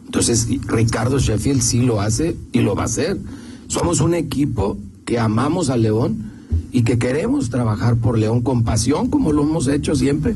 Entonces, 0.04 0.48
Ricardo 0.66 1.18
Sheffield 1.18 1.60
sí 1.60 1.80
lo 1.80 2.00
hace 2.00 2.36
y 2.52 2.60
lo 2.60 2.74
va 2.74 2.82
a 2.82 2.86
hacer. 2.86 3.18
Somos 3.66 4.00
un 4.00 4.14
equipo 4.14 4.78
que 5.04 5.18
amamos 5.18 5.70
a 5.70 5.76
León 5.76 6.32
y 6.72 6.82
que 6.82 6.98
queremos 6.98 7.50
trabajar 7.50 7.96
por 7.96 8.18
León 8.18 8.42
con 8.42 8.64
pasión, 8.64 9.08
como 9.08 9.32
lo 9.32 9.42
hemos 9.42 9.68
hecho 9.68 9.94
siempre. 9.94 10.34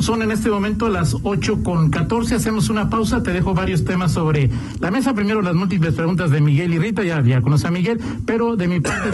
Son 0.00 0.22
en 0.22 0.30
este 0.30 0.50
momento 0.50 0.88
las 0.88 1.16
8 1.22 1.62
con 1.62 1.90
14. 1.90 2.34
Hacemos 2.34 2.68
una 2.68 2.90
pausa. 2.90 3.22
Te 3.22 3.32
dejo 3.32 3.54
varios 3.54 3.84
temas 3.84 4.12
sobre 4.12 4.50
la 4.80 4.90
mesa. 4.90 5.14
Primero, 5.14 5.42
las 5.42 5.54
múltiples 5.54 5.94
preguntas 5.94 6.30
de 6.30 6.40
Miguel 6.40 6.74
y 6.74 6.78
Rita. 6.78 7.02
Ya, 7.02 7.22
ya 7.22 7.40
conoce 7.40 7.66
a 7.66 7.70
Miguel. 7.70 8.00
Pero 8.26 8.56
de 8.56 8.68
mi 8.68 8.80
parte, 8.80 9.10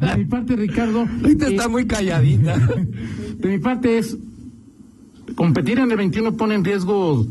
de 0.00 0.16
mi 0.16 0.24
parte, 0.24 0.56
Ricardo. 0.56 1.06
Rita 1.22 1.48
está 1.48 1.68
muy 1.68 1.86
calladita. 1.86 2.56
De 3.40 3.48
mi 3.48 3.58
parte 3.58 3.98
es. 3.98 4.18
Competir 5.34 5.78
en 5.78 5.90
el 5.90 5.96
21 5.96 6.36
pone 6.36 6.56
en 6.56 6.64
riesgo 6.64 7.26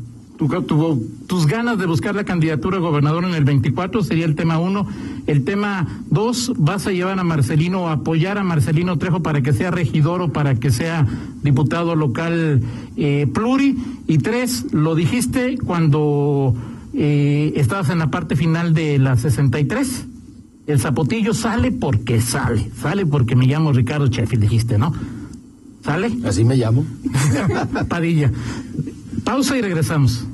tus 1.28 1.48
ganas 1.48 1.78
de 1.78 1.86
buscar 1.86 2.16
la 2.16 2.24
candidatura 2.24 2.78
a 2.78 2.80
gobernador 2.80 3.26
en 3.26 3.36
el 3.36 3.44
24 3.44 4.04
sería 4.04 4.26
el 4.26 4.36
tema 4.36 4.58
uno. 4.58 4.88
El 5.28 5.44
tema 5.44 5.86
dos, 6.10 6.54
vas 6.58 6.88
a 6.88 6.92
llevar 6.92 7.20
a 7.20 7.26
Marcelino, 7.26 7.90
a 7.90 7.94
apoyar 7.94 8.38
a 8.38 8.44
Marcelino 8.44 8.98
Trejo 8.98 9.22
para 9.22 9.42
que 9.42 9.52
sea 9.52 9.70
regidor 9.70 10.22
o 10.22 10.32
para 10.32 10.56
que 10.56 10.72
sea 10.72 11.06
diputado 11.44 11.94
local 11.96 12.62
eh, 12.96 13.28
pluri. 13.34 13.78
Y 14.08 14.20
tres, 14.20 14.72
lo 14.72 14.96
dijiste 14.96 15.58
cuando 15.58 16.56
eh, 16.94 17.52
estabas 17.58 17.90
en 17.90 18.00
la 18.00 18.10
parte 18.10 18.38
final 18.38 18.74
de 18.74 18.98
la 18.98 19.18
63. 19.18 20.06
El 20.68 20.80
zapotillo 20.80 21.34
sale 21.34 21.74
porque 21.74 22.22
sale, 22.22 22.72
sale 22.80 23.06
porque 23.06 23.36
me 23.36 23.46
llamo 23.46 23.74
Ricardo 23.74 24.08
Sheffield, 24.08 24.44
dijiste, 24.44 24.78
¿no? 24.78 24.94
¿Sale? 25.84 26.12
Así 26.24 26.46
me 26.46 26.56
llamo. 26.56 26.86
Padilla. 27.90 28.32
Pausa 29.30 29.56
y 29.56 29.62
regresamos. 29.62 30.26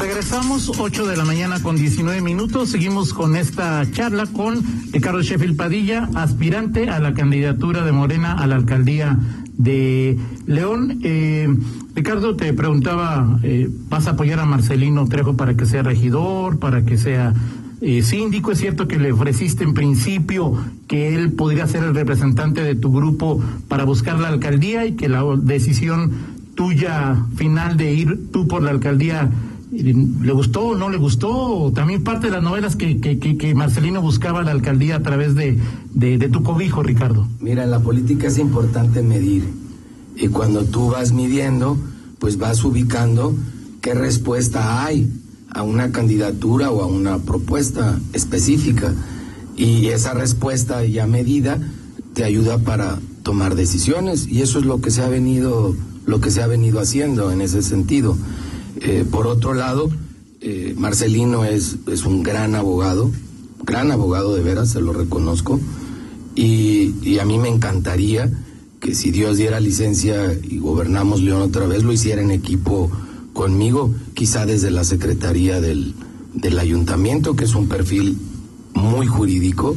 Regresamos 0.00 0.72
8 0.80 1.06
de 1.06 1.16
la 1.16 1.24
mañana 1.24 1.62
con 1.62 1.76
19 1.76 2.22
minutos. 2.22 2.70
Seguimos 2.70 3.14
con 3.14 3.36
esta 3.36 3.88
charla 3.92 4.26
con 4.26 4.64
Ricardo 4.90 5.22
Sheffield 5.22 5.56
Padilla, 5.56 6.08
aspirante 6.16 6.90
a 6.90 6.98
la 6.98 7.14
candidatura 7.14 7.84
de 7.84 7.92
Morena 7.92 8.32
a 8.32 8.48
la 8.48 8.56
alcaldía 8.56 9.16
de 9.52 10.18
León. 10.44 10.98
Eh, 11.04 11.56
Ricardo, 11.94 12.34
te 12.34 12.52
preguntaba, 12.52 13.38
eh, 13.44 13.70
¿vas 13.88 14.08
a 14.08 14.10
apoyar 14.10 14.40
a 14.40 14.44
Marcelino 14.44 15.06
Trejo 15.06 15.36
para 15.36 15.56
que 15.56 15.64
sea 15.64 15.84
regidor, 15.84 16.58
para 16.58 16.84
que 16.84 16.98
sea 16.98 17.32
eh, 17.80 18.02
síndico? 18.02 18.50
Es 18.50 18.58
cierto 18.58 18.88
que 18.88 18.98
le 18.98 19.12
ofreciste 19.12 19.62
en 19.62 19.72
principio 19.72 20.52
que 20.88 21.14
él 21.14 21.30
podría 21.34 21.68
ser 21.68 21.84
el 21.84 21.94
representante 21.94 22.64
de 22.64 22.74
tu 22.74 22.92
grupo 22.92 23.40
para 23.68 23.84
buscar 23.84 24.18
la 24.18 24.26
alcaldía 24.26 24.84
y 24.84 24.96
que 24.96 25.08
la 25.08 25.22
decisión 25.40 26.35
tuya 26.56 27.24
final 27.36 27.76
de 27.76 27.94
ir 27.94 28.32
tú 28.32 28.48
por 28.48 28.62
la 28.62 28.70
alcaldía 28.70 29.30
¿Le 29.70 30.32
gustó 30.32 30.68
o 30.68 30.74
no 30.76 30.88
le 30.88 30.96
gustó? 30.96 31.72
También 31.74 32.04
parte 32.04 32.28
de 32.28 32.32
las 32.32 32.42
novelas 32.42 32.76
que, 32.76 33.00
que, 33.00 33.18
que, 33.18 33.54
Marcelino 33.54 34.00
buscaba 34.00 34.42
la 34.42 34.52
alcaldía 34.52 34.96
a 34.96 35.02
través 35.02 35.34
de, 35.34 35.58
de, 35.92 36.28
tu 36.28 36.42
cobijo, 36.44 36.82
Ricardo. 36.82 37.26
Mira, 37.40 37.64
en 37.64 37.72
la 37.72 37.80
política 37.80 38.28
es 38.28 38.38
importante 38.38 39.02
medir. 39.02 39.44
Y 40.16 40.28
cuando 40.28 40.64
tú 40.64 40.90
vas 40.90 41.12
midiendo, 41.12 41.76
pues 42.20 42.38
vas 42.38 42.64
ubicando 42.64 43.34
qué 43.82 43.94
respuesta 43.94 44.84
hay 44.84 45.10
a 45.50 45.62
una 45.62 45.90
candidatura 45.90 46.70
o 46.70 46.82
a 46.82 46.86
una 46.86 47.18
propuesta 47.18 47.98
específica. 48.12 48.94
Y 49.56 49.88
esa 49.88 50.14
respuesta 50.14 50.84
ya 50.84 51.06
medida 51.06 51.58
te 52.14 52.24
ayuda 52.24 52.58
para 52.58 52.98
tomar 53.24 53.56
decisiones. 53.56 54.28
Y 54.28 54.42
eso 54.42 54.60
es 54.60 54.64
lo 54.64 54.80
que 54.80 54.90
se 54.90 55.02
ha 55.02 55.08
venido, 55.08 55.74
lo 56.06 56.20
que 56.20 56.30
se 56.30 56.42
ha 56.42 56.46
venido 56.46 56.80
haciendo 56.80 57.30
en 57.30 57.40
ese 57.40 57.62
sentido. 57.62 58.16
Eh, 58.80 59.04
por 59.10 59.26
otro 59.26 59.54
lado, 59.54 59.90
eh, 60.40 60.74
Marcelino 60.76 61.44
es, 61.44 61.76
es 61.88 62.04
un 62.04 62.22
gran 62.22 62.54
abogado, 62.54 63.10
gran 63.64 63.90
abogado 63.90 64.34
de 64.34 64.42
veras, 64.42 64.70
se 64.70 64.80
lo 64.80 64.92
reconozco, 64.92 65.60
y, 66.34 67.18
a 67.18 67.24
mí 67.24 67.38
me 67.38 67.48
encantaría 67.48 68.30
que 68.78 68.94
si 68.94 69.10
Dios 69.10 69.38
diera 69.38 69.58
licencia 69.58 70.34
y 70.34 70.58
gobernamos 70.58 71.22
León 71.22 71.40
otra 71.40 71.66
vez, 71.66 71.82
lo 71.82 71.92
hiciera 71.92 72.20
en 72.20 72.30
equipo 72.30 72.90
conmigo, 73.32 73.94
quizá 74.14 74.44
desde 74.44 74.70
la 74.70 74.84
Secretaría 74.84 75.62
del, 75.62 75.94
del 76.34 76.58
Ayuntamiento, 76.58 77.34
que 77.34 77.44
es 77.44 77.54
un 77.54 77.68
perfil 77.68 78.18
muy 78.74 79.06
jurídico 79.06 79.76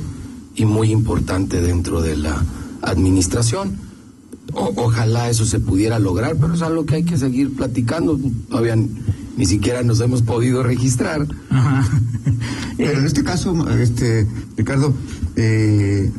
y 0.56 0.66
muy 0.66 0.92
importante 0.92 1.62
dentro 1.62 2.02
de 2.02 2.18
la 2.18 2.44
administración 2.82 3.89
ojalá 4.54 5.30
eso 5.30 5.46
se 5.46 5.60
pudiera 5.60 6.00
lograr, 6.00 6.36
pero 6.40 6.54
es 6.54 6.62
algo 6.62 6.86
que 6.86 6.96
hay 6.96 7.04
que 7.04 7.18
seguir 7.18 7.56
platicando. 7.56 8.20
Todavía 8.50 8.76
ni 9.40 9.46
siquiera 9.46 9.84
nos 9.84 10.02
hemos 10.02 10.22
podido 10.22 10.64
registrar. 10.64 11.26
Pero 12.78 13.00
en 13.00 13.06
este 13.06 13.24
caso, 13.24 13.70
este 13.70 14.28
Ricardo, 14.58 14.94
eh, 15.36 16.12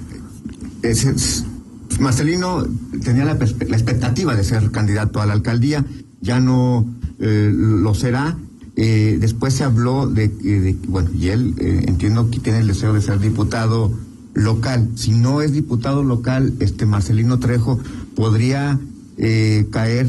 Marcelino 1.99 2.67
tenía 3.03 3.25
la, 3.25 3.33
expectativa 3.33 4.35
de 4.35 4.45
ser 4.45 4.71
candidato 4.71 5.21
a 5.21 5.27
la 5.27 5.35
alcaldía, 5.35 5.85
ya 6.21 6.41
no 6.41 6.87
eh, 7.19 7.51
lo 7.55 7.95
será. 7.95 8.39
Eh, 8.77 9.19
después 9.21 9.53
se 9.53 9.65
habló 9.65 10.07
de, 10.07 10.77
bueno, 10.89 11.11
y 11.15 11.29
él 11.29 11.55
entiendo 11.59 12.31
que 12.31 12.41
tiene 12.41 12.61
el 12.61 12.69
deseo 12.69 12.95
de 12.95 13.03
ser 13.03 13.21
diputado 13.21 13.93
local. 14.35 14.89
Si 14.95 15.11
no 15.13 15.43
es 15.43 15.53
diputado 15.53 16.03
local, 16.05 16.55
este 16.61 16.87
Marcelino 16.87 17.39
Trejo 17.39 17.79
podría 18.21 18.79
eh, 19.17 19.67
caer 19.73 20.07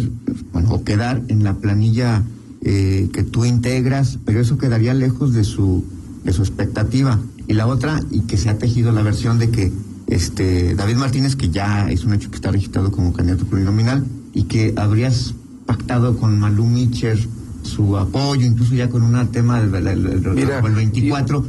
bueno, 0.51 0.71
o 0.71 0.83
quedar 0.83 1.21
en 1.29 1.45
la 1.45 1.53
planilla 1.53 2.23
eh, 2.61 3.07
que 3.13 3.23
tú 3.23 3.45
integras, 3.45 4.19
pero 4.25 4.41
eso 4.41 4.57
quedaría 4.57 4.93
lejos 4.93 5.33
de 5.33 5.45
su 5.45 5.85
de 6.25 6.33
su 6.33 6.41
expectativa. 6.41 7.21
Y 7.47 7.53
la 7.53 7.67
otra, 7.67 8.01
y 8.11 8.23
que 8.23 8.35
se 8.35 8.49
ha 8.49 8.57
tejido 8.57 8.91
la 8.91 9.01
versión 9.01 9.39
de 9.39 9.49
que 9.49 9.71
este 10.07 10.75
David 10.75 10.97
Martínez, 10.97 11.37
que 11.37 11.51
ya 11.51 11.89
es 11.89 12.03
un 12.03 12.13
hecho 12.13 12.29
que 12.29 12.35
está 12.35 12.51
registrado 12.51 12.91
como 12.91 13.13
candidato 13.13 13.45
plurinominal, 13.45 14.05
y 14.33 14.43
que 14.43 14.73
habrías 14.75 15.33
pactado 15.65 16.17
con 16.17 16.37
Malú 16.37 16.65
Mitcher 16.65 17.17
su 17.63 17.95
apoyo, 17.95 18.45
incluso 18.45 18.75
ya 18.75 18.89
con 18.89 19.03
un 19.03 19.25
tema 19.29 19.61
del, 19.61 19.87
el 19.87 20.75
24 20.75 21.45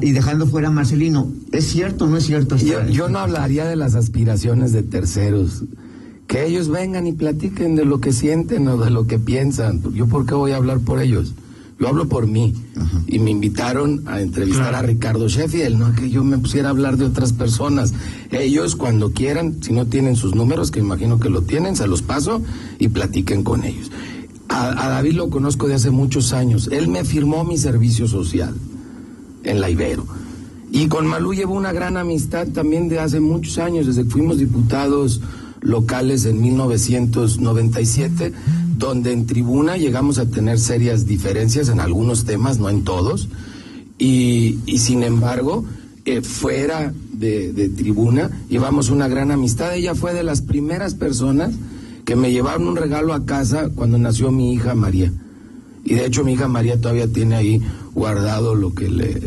y 0.00 0.12
dejando 0.12 0.46
fuera 0.46 0.68
a 0.68 0.70
Marcelino. 0.70 1.30
¿Es 1.52 1.66
cierto 1.66 2.06
o 2.06 2.08
no 2.08 2.16
es 2.16 2.24
cierto? 2.24 2.56
Yo, 2.56 3.08
no 3.08 3.18
hablaría 3.18 3.64
de 3.66 3.76
las 3.76 3.94
aspiraciones 3.94 4.72
de 4.72 4.82
terceros. 4.82 5.64
Que 6.26 6.46
ellos 6.46 6.68
vengan 6.68 7.06
y 7.06 7.12
platiquen 7.12 7.76
de 7.76 7.84
lo 7.84 8.00
que 8.00 8.12
sienten 8.12 8.66
o 8.68 8.78
de 8.78 8.90
lo 8.90 9.06
que 9.06 9.18
piensan. 9.18 9.82
¿Yo 9.92 10.06
por 10.06 10.26
qué 10.26 10.34
voy 10.34 10.52
a 10.52 10.56
hablar 10.56 10.80
por 10.80 11.00
ellos? 11.00 11.34
Yo 11.78 11.88
hablo 11.88 12.08
por 12.08 12.26
mí. 12.26 12.54
Y 13.06 13.18
me 13.18 13.30
invitaron 13.30 14.02
a 14.06 14.20
entrevistar 14.20 14.74
a 14.74 14.82
Ricardo 14.82 15.28
Sheffield, 15.28 15.76
no 15.76 15.94
que 15.94 16.08
yo 16.08 16.24
me 16.24 16.38
pusiera 16.38 16.68
a 16.68 16.70
hablar 16.70 16.96
de 16.96 17.04
otras 17.04 17.32
personas. 17.32 17.92
Ellos 18.30 18.74
cuando 18.74 19.12
quieran, 19.12 19.62
si 19.62 19.72
no 19.72 19.86
tienen 19.86 20.16
sus 20.16 20.34
números, 20.34 20.70
que 20.70 20.80
imagino 20.80 21.20
que 21.20 21.28
lo 21.28 21.42
tienen, 21.42 21.76
se 21.76 21.86
los 21.86 22.02
paso 22.02 22.42
y 22.78 22.88
platiquen 22.88 23.44
con 23.44 23.64
ellos. 23.64 23.90
a 24.48 24.88
David 24.88 25.14
lo 25.14 25.30
conozco 25.30 25.68
de 25.68 25.74
hace 25.74 25.90
muchos 25.90 26.32
años. 26.32 26.68
Él 26.72 26.88
me 26.88 27.04
firmó 27.04 27.44
mi 27.44 27.58
servicio 27.58 28.08
social 28.08 28.54
en 29.44 29.60
la 29.60 29.70
Ibero. 29.70 30.06
Y 30.70 30.88
con 30.88 31.06
Malú 31.06 31.34
llevo 31.34 31.54
una 31.54 31.72
gran 31.72 31.96
amistad 31.96 32.48
también 32.48 32.88
de 32.88 32.98
hace 32.98 33.20
muchos 33.20 33.58
años, 33.58 33.86
desde 33.86 34.02
que 34.02 34.10
fuimos 34.10 34.38
diputados 34.38 35.20
locales 35.60 36.24
en 36.24 36.42
1997, 36.42 38.32
donde 38.76 39.12
en 39.12 39.26
tribuna 39.26 39.76
llegamos 39.76 40.18
a 40.18 40.28
tener 40.28 40.58
serias 40.58 41.06
diferencias 41.06 41.68
en 41.68 41.78
algunos 41.78 42.24
temas, 42.24 42.58
no 42.58 42.68
en 42.68 42.82
todos, 42.82 43.28
y, 43.98 44.58
sin 44.78 45.04
embargo, 45.04 45.64
eh, 46.04 46.20
fuera 46.22 46.92
de, 47.12 47.52
de, 47.52 47.68
tribuna 47.68 48.30
llevamos 48.48 48.90
una 48.90 49.06
gran 49.08 49.30
amistad. 49.30 49.74
Ella 49.74 49.94
fue 49.94 50.12
de 50.12 50.24
las 50.24 50.42
primeras 50.42 50.94
personas 50.94 51.54
que 52.04 52.16
me 52.16 52.32
llevaron 52.32 52.66
un 52.66 52.76
regalo 52.76 53.14
a 53.14 53.24
casa 53.24 53.70
cuando 53.74 53.96
nació 53.96 54.32
mi 54.32 54.52
hija 54.52 54.74
María. 54.74 55.12
Y 55.84 55.94
de 55.94 56.06
hecho 56.06 56.24
mi 56.24 56.32
hija 56.32 56.48
María 56.48 56.80
todavía 56.80 57.06
tiene 57.08 57.36
ahí 57.36 57.62
guardado 57.94 58.54
lo 58.54 58.74
que 58.74 58.88
le, 58.88 59.20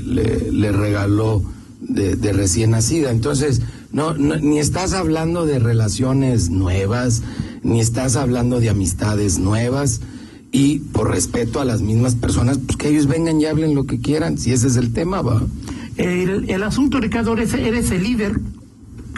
le, 0.51 0.71
regaló 0.71 1.43
de, 1.81 2.33
recién 2.33 2.71
nacida. 2.71 3.11
Entonces, 3.11 3.61
no, 3.91 4.13
ni 4.15 4.59
estás 4.59 4.93
hablando 4.93 5.45
de 5.45 5.59
relaciones 5.59 6.49
nuevas, 6.49 7.23
ni 7.63 7.79
estás 7.79 8.15
hablando 8.15 8.59
de 8.59 8.69
amistades 8.69 9.39
nuevas. 9.39 10.01
Y 10.51 10.79
por 10.79 11.11
respeto 11.11 11.61
a 11.61 11.65
las 11.65 11.81
mismas 11.81 12.15
personas, 12.15 12.57
pues 12.57 12.77
que 12.77 12.89
ellos 12.89 13.07
vengan 13.07 13.39
y 13.39 13.45
hablen 13.45 13.75
lo 13.75 13.85
que 13.85 13.99
quieran, 13.99 14.37
si 14.37 14.51
ese 14.51 14.67
es 14.67 14.77
el 14.77 14.93
tema, 14.93 15.21
va. 15.21 15.43
El, 15.97 16.49
el 16.49 16.63
asunto, 16.63 16.99
Ricardo, 16.99 17.33
eres, 17.33 17.53
eres 17.53 17.91
el 17.91 18.03
líder 18.03 18.39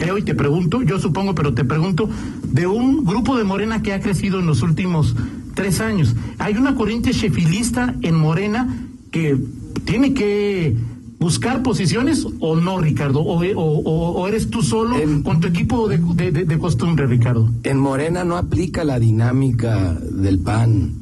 creo 0.00 0.16
y 0.16 0.22
te 0.22 0.34
pregunto, 0.34 0.80
yo 0.80 0.98
supongo, 0.98 1.34
pero 1.34 1.52
te 1.52 1.62
pregunto, 1.62 2.08
de 2.42 2.66
un 2.66 3.04
grupo 3.04 3.36
de 3.36 3.44
Morena 3.44 3.82
que 3.82 3.92
ha 3.92 4.00
crecido 4.00 4.40
en 4.40 4.46
los 4.46 4.62
últimos 4.62 5.14
tres 5.60 5.82
años. 5.82 6.14
Hay 6.38 6.56
una 6.56 6.74
corriente 6.74 7.10
chefilista 7.10 7.94
en 8.00 8.14
Morena 8.14 8.78
que 9.10 9.36
tiene 9.84 10.14
que 10.14 10.74
buscar 11.18 11.62
posiciones 11.62 12.26
o 12.40 12.56
no, 12.56 12.80
Ricardo? 12.80 13.20
¿O, 13.20 14.26
eres 14.26 14.48
tú 14.48 14.62
solo 14.62 14.96
con 15.22 15.40
tu 15.40 15.48
equipo 15.48 15.86
de, 15.86 15.98
de, 16.32 16.58
costumbre, 16.58 17.06
Ricardo? 17.06 17.50
En 17.62 17.78
Morena 17.78 18.24
no 18.24 18.38
aplica 18.38 18.84
la 18.84 18.98
dinámica 18.98 19.92
del 20.00 20.38
PAN, 20.38 20.94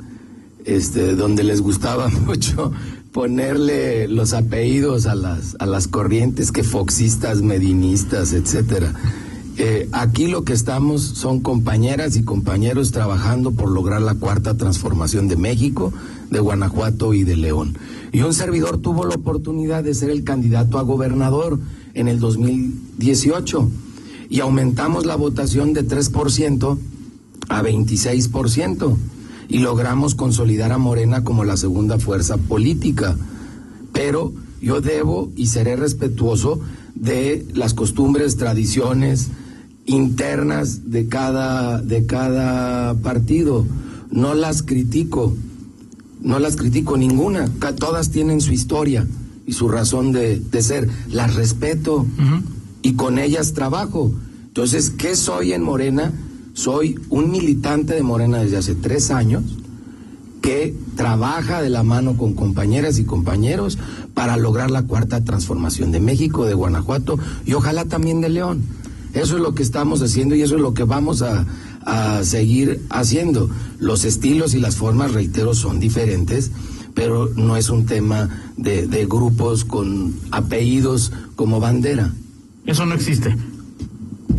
este, 0.64 1.14
donde 1.14 1.44
les 1.44 1.60
gustaba 1.60 2.08
mucho 2.26 2.72
ponerle 3.12 4.08
los 4.08 4.32
apellidos 4.32 5.06
a 5.06 5.14
las, 5.14 5.54
a 5.60 5.66
las 5.66 5.86
corrientes 5.86 6.50
que 6.50 6.64
foxistas, 6.64 7.42
medinistas, 7.42 8.32
etcétera. 8.32 8.92
Aquí 9.92 10.26
lo 10.26 10.44
que 10.44 10.52
estamos 10.52 11.00
son 11.02 11.40
compañeras 11.40 12.16
y 12.16 12.22
compañeros 12.22 12.90
trabajando 12.90 13.52
por 13.52 13.70
lograr 13.70 14.02
la 14.02 14.14
cuarta 14.14 14.54
transformación 14.54 15.28
de 15.28 15.36
México, 15.36 15.92
de 16.30 16.40
Guanajuato 16.40 17.14
y 17.14 17.24
de 17.24 17.36
León. 17.36 17.78
Y 18.12 18.20
un 18.20 18.34
servidor 18.34 18.78
tuvo 18.78 19.06
la 19.06 19.14
oportunidad 19.14 19.82
de 19.82 19.94
ser 19.94 20.10
el 20.10 20.24
candidato 20.24 20.78
a 20.78 20.82
gobernador 20.82 21.58
en 21.94 22.08
el 22.08 22.20
2018 22.20 23.70
y 24.28 24.40
aumentamos 24.40 25.06
la 25.06 25.16
votación 25.16 25.72
de 25.72 25.86
3% 25.86 26.78
a 27.48 27.62
26% 27.62 28.96
y 29.48 29.58
logramos 29.60 30.14
consolidar 30.14 30.72
a 30.72 30.78
Morena 30.78 31.24
como 31.24 31.44
la 31.44 31.56
segunda 31.56 31.98
fuerza 31.98 32.36
política. 32.36 33.16
Pero 33.92 34.34
yo 34.60 34.82
debo 34.82 35.30
y 35.34 35.46
seré 35.46 35.76
respetuoso 35.76 36.60
de 36.94 37.46
las 37.54 37.72
costumbres, 37.72 38.36
tradiciones 38.36 39.30
internas 39.88 40.90
de 40.90 41.08
cada, 41.08 41.82
de 41.82 42.06
cada 42.06 42.94
partido. 42.94 43.66
No 44.10 44.34
las 44.34 44.62
critico 44.62 45.34
no 46.20 46.38
las 46.38 46.56
critico 46.56 46.96
ninguna, 46.96 47.48
todas 47.78 48.10
tienen 48.10 48.40
su 48.40 48.52
historia 48.52 49.06
y 49.46 49.52
su 49.52 49.68
razón 49.68 50.12
de, 50.12 50.42
ser, 50.60 50.88
las 51.10 51.34
respeto 51.34 52.06
y 52.82 52.94
con 52.94 53.18
ellas 53.18 53.54
trabajo. 53.54 54.12
Entonces, 54.48 54.90
¿qué 54.90 55.16
soy 55.16 55.52
en 55.52 55.62
Morena? 55.62 56.12
Soy 56.54 56.96
un 57.08 57.30
militante 57.30 57.94
de 57.94 58.02
Morena 58.02 58.38
desde 58.38 58.56
hace 58.56 58.74
tres 58.74 59.10
años 59.10 59.44
que 60.42 60.74
trabaja 60.96 61.62
de 61.62 61.70
la 61.70 61.82
mano 61.82 62.16
con 62.16 62.34
compañeras 62.34 62.98
y 62.98 63.04
compañeros 63.04 63.78
para 64.14 64.36
lograr 64.36 64.70
la 64.70 64.82
cuarta 64.82 65.22
transformación 65.22 65.92
de 65.92 66.00
México, 66.00 66.46
de 66.46 66.54
Guanajuato 66.54 67.18
y 67.44 67.54
ojalá 67.54 67.84
también 67.84 68.20
de 68.20 68.28
León. 68.28 68.62
Eso 69.14 69.36
es 69.36 69.42
lo 69.42 69.54
que 69.54 69.62
estamos 69.62 70.02
haciendo 70.02 70.34
y 70.34 70.42
eso 70.42 70.56
es 70.56 70.60
lo 70.60 70.74
que 70.74 70.84
vamos 70.84 71.22
a, 71.22 71.46
a 71.84 72.22
seguir 72.24 72.82
haciendo. 72.90 73.48
Los 73.78 74.04
estilos 74.04 74.54
y 74.54 74.60
las 74.60 74.76
formas, 74.76 75.12
reitero, 75.12 75.54
son 75.54 75.80
diferentes, 75.80 76.50
pero 76.94 77.30
no 77.36 77.56
es 77.56 77.70
un 77.70 77.86
tema 77.86 78.28
de, 78.56 78.86
de 78.86 79.06
grupos 79.06 79.64
con 79.64 80.14
apellidos 80.30 81.12
como 81.36 81.60
bandera. 81.60 82.12
Eso 82.66 82.84
no 82.84 82.94
existe. 82.94 83.36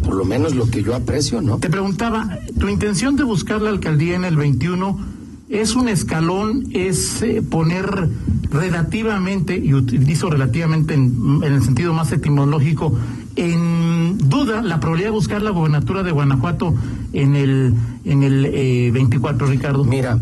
Por 0.03 0.15
lo 0.15 0.25
menos 0.25 0.55
lo 0.55 0.69
que 0.69 0.83
yo 0.83 0.95
aprecio, 0.95 1.41
¿no? 1.41 1.57
Te 1.57 1.69
preguntaba, 1.69 2.39
¿tu 2.59 2.67
intención 2.67 3.15
de 3.15 3.23
buscar 3.23 3.61
la 3.61 3.69
alcaldía 3.69 4.15
en 4.15 4.25
el 4.25 4.35
21 4.35 5.19
es 5.49 5.75
un 5.75 5.89
escalón, 5.89 6.67
es 6.73 7.23
eh, 7.23 7.41
poner 7.41 8.07
relativamente, 8.51 9.57
y 9.57 9.73
utilizo 9.73 10.29
relativamente 10.29 10.93
en, 10.93 11.41
en 11.43 11.53
el 11.53 11.63
sentido 11.63 11.93
más 11.93 12.11
etimológico, 12.11 12.95
en 13.35 14.17
duda 14.17 14.61
la 14.61 14.79
probabilidad 14.79 15.09
de 15.09 15.15
buscar 15.15 15.41
la 15.41 15.51
gobernatura 15.51 16.03
de 16.03 16.11
Guanajuato 16.11 16.73
en 17.13 17.35
el, 17.35 17.73
en 18.05 18.23
el 18.23 18.91
24, 18.91 19.47
eh, 19.47 19.49
Ricardo? 19.49 19.83
Mira, 19.83 20.19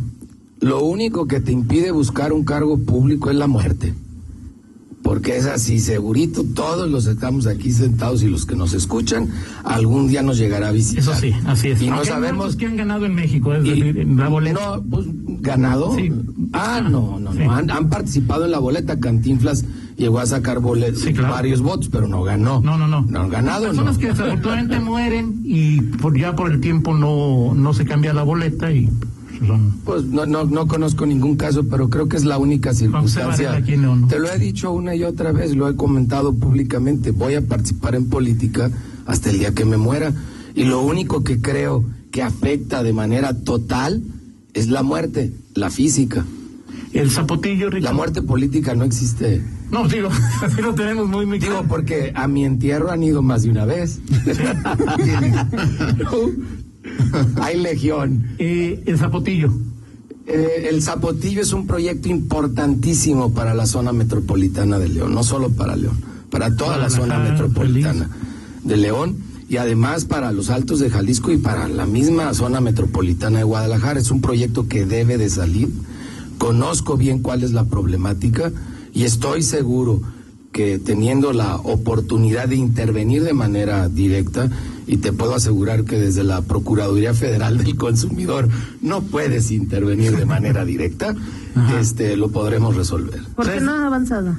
lo 0.60 0.84
único 0.84 1.28
que 1.28 1.40
te 1.40 1.52
impide 1.52 1.92
buscar 1.92 2.34
un 2.34 2.44
cargo 2.44 2.78
público 2.78 3.30
es 3.30 3.36
la 3.36 3.48
muerte. 3.48 3.94
Porque 5.04 5.38
es 5.38 5.46
así, 5.46 5.80
segurito, 5.80 6.43
todos 6.43 6.89
los 6.89 7.06
estamos 7.06 7.48
aquí 7.48 7.72
sentados 7.72 8.24
y 8.24 8.28
los 8.28 8.46
que 8.46 8.58
nos 8.58 8.74
escuchan, 8.74 9.30
algún 9.63 10.10
día 10.10 10.22
nos 10.22 10.38
llegará 10.38 10.67
a 10.67 10.72
visitar. 10.72 11.00
Eso 11.02 11.15
sí, 11.15 11.34
así 11.46 11.70
es. 11.70 11.82
Y 11.82 11.89
no 11.89 12.04
sabemos. 12.04 12.58
que 12.58 12.65
han 12.65 12.76
ganado 12.76 13.06
en 13.06 13.15
México? 13.15 13.54
Es 13.54 13.63
en 13.65 14.17
la 14.17 14.28
boleta. 14.28 14.60
No, 14.60 14.84
pues, 14.84 15.06
¿ganado? 15.39 15.96
Sí. 15.96 16.12
Ah, 16.52 16.82
no, 16.84 17.20
no, 17.20 17.34
no. 17.34 17.52
Han, 17.52 17.72
han, 17.72 17.89
participado 17.89 18.43
en 18.43 18.52
la 18.52 18.60
boleta 18.60 19.00
Cantinflas 19.00 19.63
llegó 19.97 20.19
a 20.19 20.25
sacar 20.25 20.60
boletos, 20.60 21.03
varios 21.15 21.62
votos, 21.62 21.89
pero 21.91 22.07
no 22.07 22.23
ganó. 22.23 22.62
No, 22.62 22.77
no, 22.77 22.88
no. 22.88 23.01
No 23.01 23.21
han 23.21 23.29
ganado, 23.29 23.65
Personas 23.65 23.97
que 23.97 24.07
desafortunadamente 24.07 24.79
mueren 24.79 25.41
y 25.43 25.81
por, 25.81 26.17
ya 26.17 26.36
por 26.36 26.51
el 26.51 26.62
tiempo 26.62 26.93
no, 26.93 27.53
no 27.53 27.73
se 27.73 27.86
cambia 27.86 28.13
la 28.13 28.23
boleta 28.23 28.71
y 28.71 28.89
Pues 29.83 30.05
no, 30.05 30.25
no, 30.25 30.45
no 30.45 30.67
conozco 30.67 31.05
ningún 31.05 31.36
caso, 31.36 31.67
pero 31.67 31.89
creo 31.89 32.07
que 32.07 32.17
es 32.17 32.25
la 32.25 32.38
única 32.38 32.73
circunstancia. 32.73 33.62
Te 34.07 34.19
lo 34.19 34.31
he 34.31 34.38
dicho 34.38 34.71
una 34.71 34.95
y 34.95 35.03
otra 35.03 35.31
vez, 35.31 35.55
lo 35.55 35.67
he 35.67 35.75
comentado 35.75 36.33
públicamente. 36.36 37.12
Voy 37.12 37.36
a 37.36 37.41
participar 37.41 37.95
en 37.95 38.07
política 38.10 38.71
hasta 39.05 39.29
el 39.31 39.39
día 39.39 39.53
que 39.53 39.65
me 39.65 39.77
muera. 39.77 40.13
Y 40.55 40.63
lo 40.63 40.81
único 40.81 41.23
que 41.23 41.39
creo 41.39 41.83
que 42.12 42.23
afecta 42.23 42.83
de 42.83 42.93
manera 42.93 43.33
total 43.33 44.01
es 44.53 44.69
la 44.69 44.81
muerte, 44.81 45.33
la 45.53 45.69
física. 45.69 46.25
El 46.93 47.12
zapotillo, 47.12 47.69
La 47.69 47.93
muerte 47.93 48.21
política 48.21 48.73
no 48.73 48.83
existe. 48.83 49.43
No, 49.71 49.88
digo, 49.88 50.10
así 50.41 50.62
lo 50.62 50.73
tenemos 50.73 51.08
muy, 51.08 51.25
muy 51.25 51.39
Digo, 51.39 51.63
porque 51.67 52.12
a 52.15 52.27
mi 52.27 52.45
entierro 52.45 52.91
han 52.91 53.03
ido 53.03 53.21
más 53.21 53.43
de 53.43 53.49
una 53.49 53.65
vez. 53.65 53.99
Hay 57.41 57.58
legión. 57.58 58.36
Eh, 58.38 58.84
el 58.86 58.97
Zapotillo. 58.97 59.51
Eh, 60.25 60.67
el 60.69 60.82
Zapotillo 60.82 61.41
es 61.41 61.53
un 61.53 61.67
proyecto 61.67 62.10
importantísimo 62.10 63.34
para 63.34 63.53
la 63.53 63.65
zona 63.65 63.93
metropolitana 63.93 64.80
de 64.80 64.89
León, 64.89 65.13
no 65.13 65.23
solo 65.23 65.49
para 65.49 65.75
León, 65.75 65.97
para 66.30 66.56
toda 66.56 66.77
la 66.77 66.89
zona 66.89 67.19
metropolitana 67.19 68.10
de 68.63 68.77
León 68.77 69.17
y 69.49 69.58
además 69.58 70.06
para 70.06 70.32
los 70.34 70.49
altos 70.49 70.80
de 70.80 70.89
Jalisco 70.89 71.32
y 71.32 71.38
para 71.38 71.69
la 71.69 71.86
misma 71.86 72.34
zona 72.34 72.60
metropolitana 72.60 73.39
de 73.39 73.45
Guadalajara. 73.45 73.99
Es 73.99 74.12
un 74.12 74.21
proyecto 74.21 74.67
que 74.67 74.86
debe 74.86 75.17
de 75.17 75.30
salir. 75.30 75.69
Conozco 76.38 76.97
bien 76.97 77.19
cuál 77.19 77.43
es 77.43 77.53
la 77.53 77.65
problemática 77.65 78.51
y 78.97 79.03
estoy 79.03 79.43
seguro 79.43 80.01
que 80.51 80.79
teniendo 80.79 81.31
la 81.31 81.57
oportunidad 81.57 82.47
de 82.47 82.55
intervenir 82.55 83.23
de 83.23 83.33
manera 83.36 83.89
directa, 83.89 84.49
y 84.88 84.97
te 84.97 85.13
puedo 85.13 85.36
asegurar 85.36 85.83
que 85.83 85.97
desde 85.97 86.23
la 86.23 86.41
Procuraduría 86.41 87.13
Federal 87.13 87.60
del 87.60 87.75
Consumidor 87.75 88.49
no 88.81 89.03
puedes 89.03 89.51
intervenir 89.51 90.17
de 90.17 90.25
manera 90.25 90.65
directa, 90.65 91.15
este 91.79 92.17
lo 92.17 92.29
podremos 92.29 92.75
resolver. 92.75 93.21
¿Por 93.36 93.47
qué 93.47 93.60
no 93.60 93.73
ha 93.73 93.86
avanzado? 93.86 94.36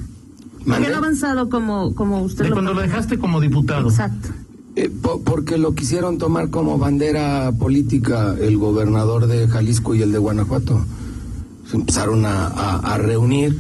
¿Por 0.67 0.83
qué 0.83 0.89
no 0.89 0.95
ha 0.97 0.99
avanzado 0.99 1.49
como, 1.49 1.95
como 1.95 2.23
usted 2.23 2.47
de 2.47 2.51
cuando 2.51 2.75
lo 2.75 2.81
dejaste 2.81 3.17
como 3.17 3.41
diputado. 3.41 3.89
Exacto. 3.89 4.31
Eh, 4.75 4.91
porque 5.25 5.57
lo 5.57 5.77
quisieron 5.77 6.19
tomar 6.19 6.51
como 6.51 6.79
bandera 6.79 7.53
política 7.53 8.35
el 8.41 8.59
gobernador 8.59 9.29
de 9.29 9.47
Jalisco 9.47 9.95
y 9.95 10.03
el 10.03 10.11
de 10.11 10.19
Guanajuato. 10.19 10.85
Se 11.71 11.77
empezaron 11.77 12.25
a 12.27 12.99
reunir 12.99 13.57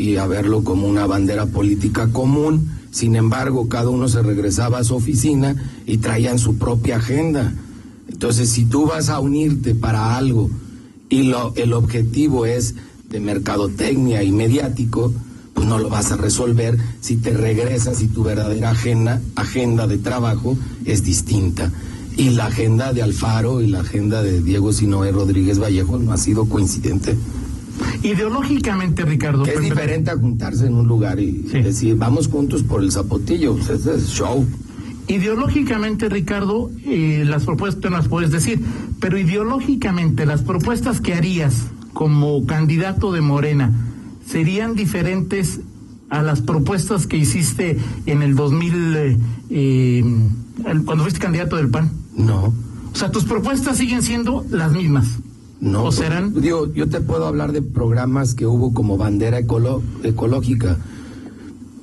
y 0.00 0.16
a 0.16 0.26
verlo 0.26 0.64
como 0.64 0.88
una 0.88 1.06
bandera 1.06 1.44
política 1.44 2.08
común. 2.10 2.70
Sin 2.90 3.16
embargo, 3.16 3.68
cada 3.68 3.90
uno 3.90 4.08
se 4.08 4.22
regresaba 4.22 4.78
a 4.78 4.84
su 4.84 4.94
oficina 4.94 5.54
y 5.86 5.98
traían 5.98 6.38
su 6.38 6.56
propia 6.56 6.96
agenda. 6.96 7.52
Entonces, 8.08 8.48
si 8.48 8.64
tú 8.64 8.86
vas 8.86 9.10
a 9.10 9.20
unirte 9.20 9.74
para 9.74 10.16
algo 10.16 10.50
y 11.10 11.24
lo, 11.24 11.52
el 11.54 11.74
objetivo 11.74 12.46
es 12.46 12.74
de 13.10 13.20
mercadotecnia 13.20 14.22
y 14.22 14.32
mediático, 14.32 15.12
pues 15.52 15.68
no 15.68 15.78
lo 15.78 15.90
vas 15.90 16.12
a 16.12 16.16
resolver 16.16 16.78
si 17.00 17.16
te 17.16 17.34
regresas 17.34 18.00
y 18.00 18.08
tu 18.08 18.22
verdadera 18.22 18.70
agenda, 18.70 19.20
agenda 19.36 19.86
de 19.86 19.98
trabajo 19.98 20.56
es 20.86 21.04
distinta. 21.04 21.70
Y 22.16 22.30
la 22.30 22.46
agenda 22.46 22.94
de 22.94 23.02
Alfaro 23.02 23.60
y 23.60 23.66
la 23.66 23.80
agenda 23.80 24.22
de 24.22 24.40
Diego 24.40 24.72
Sinoé 24.72 25.12
Rodríguez 25.12 25.58
Vallejo 25.58 25.98
no 25.98 26.12
ha 26.12 26.16
sido 26.16 26.46
coincidente. 26.46 27.16
Ideológicamente, 28.02 29.04
Ricardo. 29.04 29.44
es 29.44 29.60
diferente 29.60 30.10
a 30.10 30.16
juntarse 30.16 30.66
en 30.66 30.74
un 30.74 30.86
lugar 30.88 31.20
y 31.20 31.32
decir, 31.42 31.96
vamos 31.96 32.28
juntos 32.28 32.62
por 32.62 32.82
el 32.82 32.90
zapotillo. 32.90 33.58
Ese 33.58 33.94
es 33.94 34.08
show. 34.08 34.46
Ideológicamente, 35.06 36.08
Ricardo, 36.08 36.70
eh, 36.84 37.24
las 37.26 37.44
propuestas 37.44 37.90
no 37.90 37.96
las 37.96 38.08
puedes 38.08 38.30
decir, 38.30 38.60
pero 39.00 39.18
ideológicamente, 39.18 40.24
las 40.24 40.42
propuestas 40.42 41.00
que 41.00 41.14
harías 41.14 41.66
como 41.92 42.46
candidato 42.46 43.12
de 43.12 43.20
Morena 43.20 43.72
serían 44.24 44.76
diferentes 44.76 45.60
a 46.10 46.22
las 46.22 46.40
propuestas 46.40 47.06
que 47.06 47.16
hiciste 47.16 47.76
en 48.06 48.22
el 48.22 48.34
2000, 48.34 48.96
eh, 48.96 49.18
eh, 49.50 50.04
cuando 50.84 51.02
fuiste 51.02 51.20
candidato 51.20 51.56
del 51.56 51.70
PAN. 51.70 51.90
No. 52.16 52.54
O 52.92 52.96
sea, 52.96 53.10
tus 53.10 53.24
propuestas 53.24 53.78
siguen 53.78 54.02
siendo 54.02 54.44
las 54.50 54.72
mismas. 54.72 55.18
No, 55.60 55.84
¿O 55.84 55.92
serán? 55.92 56.40
Digo, 56.40 56.72
yo 56.72 56.88
te 56.88 57.02
puedo 57.02 57.26
hablar 57.26 57.52
de 57.52 57.60
programas 57.60 58.34
que 58.34 58.46
hubo 58.46 58.72
como 58.72 58.96
bandera 58.96 59.38
ecológica. 59.38 60.78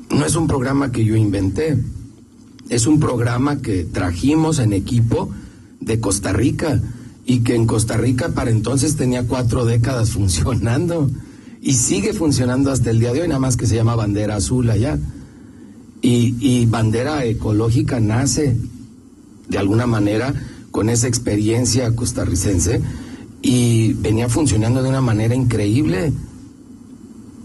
No 0.09 0.25
es 0.25 0.35
un 0.35 0.47
programa 0.47 0.91
que 0.91 1.05
yo 1.05 1.15
inventé. 1.15 1.77
Es 2.69 2.87
un 2.87 2.99
programa 2.99 3.61
que 3.61 3.83
trajimos 3.83 4.57
en 4.57 4.73
equipo 4.73 5.29
de 5.79 5.99
Costa 5.99 6.33
Rica 6.33 6.81
y 7.25 7.39
que 7.39 7.55
en 7.55 7.67
Costa 7.67 7.97
Rica 7.97 8.29
para 8.29 8.49
entonces 8.49 8.95
tenía 8.95 9.27
cuatro 9.27 9.63
décadas 9.63 10.09
funcionando 10.13 11.09
y 11.61 11.73
sigue 11.73 12.13
funcionando 12.13 12.71
hasta 12.71 12.89
el 12.89 12.99
día 12.99 13.13
de 13.13 13.21
hoy, 13.21 13.27
nada 13.27 13.39
más 13.39 13.57
que 13.57 13.67
se 13.67 13.75
llama 13.75 13.95
bandera 13.95 14.37
azul 14.37 14.69
allá. 14.71 14.97
Y, 16.01 16.35
y 16.39 16.65
bandera 16.65 17.25
ecológica 17.25 17.99
nace 17.99 18.57
de 19.49 19.57
alguna 19.57 19.85
manera 19.85 20.33
con 20.71 20.89
esa 20.89 21.07
experiencia 21.07 21.95
costarricense 21.95 22.81
y 23.47 23.93
venía 23.93 24.27
funcionando 24.27 24.83
de 24.83 24.89
una 24.89 24.99
manera 24.99 25.33
increíble. 25.33 26.11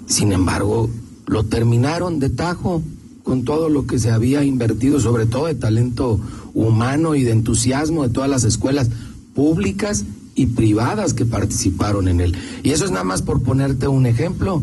Sin 0.07 0.33
embargo, 0.33 0.91
lo 1.27 1.45
terminaron 1.45 2.19
de 2.19 2.29
tajo 2.29 2.83
con 3.23 3.45
todo 3.45 3.69
lo 3.69 3.87
que 3.87 4.01
se 4.01 4.11
había 4.11 4.43
invertido, 4.43 4.99
sobre 4.99 5.27
todo 5.27 5.47
de 5.47 5.55
talento 5.55 6.19
humano 6.55 7.15
y 7.15 7.23
de 7.23 7.31
entusiasmo 7.31 8.03
de 8.03 8.13
todas 8.13 8.29
las 8.29 8.43
escuelas 8.43 8.91
públicas 9.33 10.05
y 10.35 10.47
privadas 10.47 11.15
que 11.15 11.25
participaron 11.25 12.09
en 12.09 12.21
él. 12.21 12.37
Y 12.65 12.71
eso 12.71 12.85
es 12.85 12.91
nada 12.91 13.05
más 13.05 13.23
por 13.23 13.45
ponerte 13.45 13.87
un 13.87 14.05
ejemplo. 14.05 14.61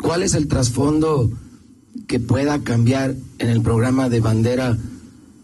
¿Cuál 0.00 0.22
es 0.22 0.32
el 0.32 0.48
trasfondo 0.48 1.30
que 2.06 2.20
pueda 2.20 2.60
cambiar 2.60 3.16
en 3.38 3.48
el 3.50 3.60
programa 3.60 4.08
de 4.08 4.20
bandera 4.20 4.78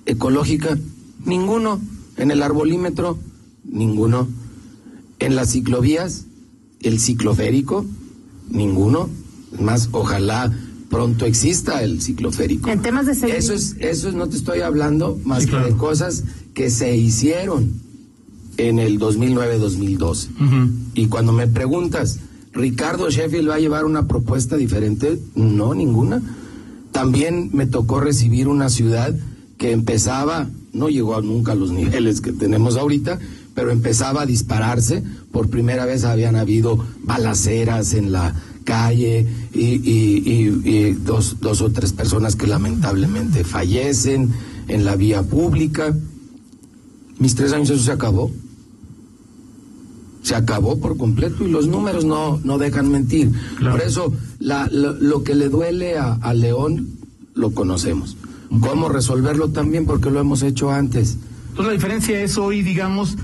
ecológica? 0.07 0.79
Ninguno. 1.27 1.79
En 2.17 2.31
el 2.31 2.43
arbolímetro, 2.43 3.19
ninguno. 3.71 4.27
En 5.19 5.35
las 5.35 5.51
ciclovías, 5.53 6.27
el 6.81 7.01
cicloférico, 7.01 7.87
ninguno. 8.49 9.09
Más, 9.61 9.89
ojalá 9.93 10.53
pronto 10.91 11.25
exista 11.25 11.83
el 11.83 12.03
cicloférico. 12.03 12.71
En 12.71 12.83
temas 12.83 13.07
de 13.07 13.15
seguridad. 13.15 13.39
Eso 13.39 13.55
es, 13.55 13.77
eso 13.79 14.09
es, 14.09 14.15
no 14.15 14.29
te 14.29 14.37
estoy 14.37 14.61
hablando 14.61 15.19
más 15.25 15.47
que 15.47 15.57
de 15.57 15.73
cosas 15.77 16.25
que 16.55 16.71
se 16.71 16.97
hicieron 16.97 17.73
en 18.57 18.79
el 18.79 18.99
2009-2012. 18.99 20.29
Y 20.95 21.07
cuando 21.09 21.33
me 21.33 21.47
preguntas, 21.47 22.19
¿Ricardo 22.53 23.11
Sheffield 23.11 23.51
va 23.51 23.57
a 23.57 23.61
llevar 23.61 23.85
una 23.85 24.07
propuesta 24.07 24.57
diferente? 24.57 25.21
No, 25.35 25.75
ninguna. 25.75 26.23
También 26.93 27.51
me 27.53 27.67
tocó 27.67 28.01
recibir 28.01 28.49
una 28.49 28.71
ciudad 28.71 29.15
que 29.59 29.73
empezaba, 29.73 30.49
no 30.77 30.89
llegó 30.89 31.21
nunca 31.23 31.53
a 31.53 31.57
los 31.57 31.73
niveles 31.73 32.21
que 32.21 32.33
tenemos 32.33 32.77
ahorita, 32.77 33.19
pero 33.55 33.71
empezaba 33.71 34.23
a 34.23 34.27
dispararse. 34.27 35.03
Por 35.33 35.49
primera 35.49 35.87
vez 35.87 36.05
habían 36.05 36.37
habido 36.37 36.79
balaceras 37.03 37.95
en 37.95 38.13
la 38.13 38.35
calle 38.65 39.27
y, 39.55 39.65
y, 39.65 40.61
y, 40.65 40.93
dos, 40.93 41.37
dos 41.41 41.63
o 41.63 41.71
tres 41.71 41.93
personas 41.93 42.37
que 42.37 42.47
lamentablemente 42.47 43.45
fallecen 43.45 44.31
en 44.69 44.85
la 44.85 44.97
vía 44.97 45.23
pública. 45.23 45.97
Mis 47.19 47.35
tres 47.35 47.53
años 47.53 47.71
eso 47.71 47.83
se 47.83 47.93
acabó. 47.93 48.31
Se 50.23 50.35
acabó 50.35 50.79
por 50.79 50.97
completo 50.97 51.47
y 51.47 51.51
los 51.51 51.69
números 51.69 52.05
no, 52.05 52.41
no 52.43 52.59
dejan 52.59 52.91
mentir. 52.91 53.31
Claro. 53.59 53.77
Por 53.77 53.87
eso 53.87 54.13
la, 54.41 54.69
lo, 54.71 54.93
lo, 54.93 55.23
que 55.23 55.37
le 55.37 55.49
duele 55.49 55.97
a, 55.97 56.15
a 56.15 56.35
León 56.35 56.89
lo 57.35 57.53
conocemos. 57.53 58.17
¿Cómo 58.61 58.89
resolverlo 58.89 59.49
también? 59.49 59.87
Porque 59.87 60.11
lo 60.11 60.21
hemos 60.21 60.43
hecho 60.43 60.71
antes. 60.71 61.19
Entonces 61.49 61.67
la 61.67 61.73
diferencia 61.73 62.21
es 62.21 62.39
hoy, 62.39 62.63
digamos, 62.63 63.17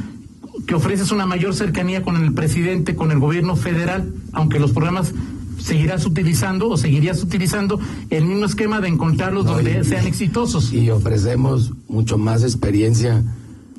que 0.66 0.74
ofreces 0.74 1.10
una 1.12 1.26
mayor 1.26 1.54
cercanía 1.54 2.02
con 2.02 2.16
el 2.16 2.32
presidente, 2.32 2.94
con 2.96 3.10
el 3.10 3.18
gobierno 3.18 3.56
federal, 3.56 4.12
aunque 4.32 4.58
los 4.58 4.72
programas 4.72 5.12
seguirás 5.58 6.06
utilizando 6.06 6.68
o 6.68 6.76
seguirías 6.76 7.22
utilizando 7.22 7.78
el 8.10 8.24
mismo 8.24 8.46
esquema 8.46 8.80
de 8.80 8.88
encontrarlos 8.88 9.44
no, 9.44 9.52
donde 9.52 9.80
y, 9.80 9.84
sean 9.84 10.06
exitosos. 10.06 10.72
Y 10.72 10.90
ofrecemos 10.90 11.72
mucho 11.88 12.18
más 12.18 12.42
experiencia. 12.42 13.22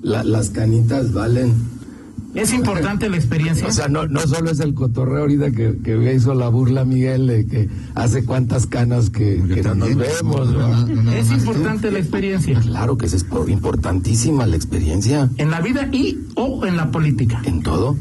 La, 0.02 0.24
las 0.24 0.50
canitas 0.50 1.14
valen. 1.14 1.54
Es 2.34 2.52
importante 2.52 3.10
la 3.10 3.18
experiencia. 3.18 3.68
O 3.68 3.72
sea, 3.72 3.88
no, 3.88 4.08
no 4.08 4.22
solo 4.22 4.50
es 4.50 4.60
el 4.60 4.74
cotorreo 4.74 5.22
ahorita 5.22 5.52
que, 5.52 5.78
que 5.84 6.14
hizo 6.14 6.34
la 6.34 6.50
burla 6.50 6.84
Miguel 6.84 7.28
de 7.28 7.46
que 7.46 7.70
hace 7.94 8.26
cuántas 8.26 8.66
canas 8.66 9.10
que, 9.10 9.42
que 9.54 9.62
no 9.62 9.76
nos 9.76 9.96
vemos. 9.96 10.52
¿no? 10.52 10.88
No, 10.88 11.12
es 11.14 11.32
importante 11.32 11.92
la 11.92 12.00
experiencia. 12.00 12.60
Claro 12.60 12.98
que 12.98 13.06
es 13.06 13.26
importantísima 13.48 14.48
la 14.48 14.56
experiencia. 14.56 15.30
En 15.38 15.52
la 15.52 15.62
vida 15.62 15.88
y 15.92 16.20
o 16.36 16.66
en 16.66 16.78
la 16.78 16.92
política. 16.92 17.42
En 17.46 17.62
todo. 17.62 17.96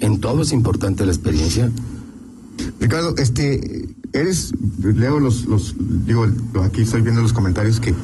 En 0.00 0.20
todo 0.20 0.42
es 0.42 0.52
importante 0.52 1.04
la 1.04 1.12
experiencia. 1.12 1.70
Ricardo, 2.80 3.14
este, 3.18 3.90
eres, 4.12 4.52
leo 4.82 5.20
los, 5.20 5.44
los, 5.46 5.74
digo, 6.06 6.26
aquí 6.64 6.82
estoy 6.82 7.02
viendo 7.02 7.22
los 7.22 7.32
comentarios 7.32 7.80
que, 7.80 7.94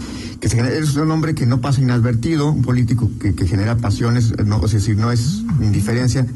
que 0.41 0.49
se, 0.49 0.59
eres 0.59 0.97
un 0.97 1.11
hombre 1.11 1.35
que 1.35 1.47
no 1.47 1.61
pasa 1.61 1.81
inadvertido, 1.81 2.51
un 2.51 2.63
político 2.63 3.11
que, 3.21 3.35
que 3.35 3.47
genera 3.47 3.77
pasiones, 3.77 4.33
no, 4.45 4.59
o 4.59 4.69
sea, 4.69 4.81
si 4.81 4.95
no 4.95 5.11
es 5.11 5.43
indiferencia, 5.61 6.27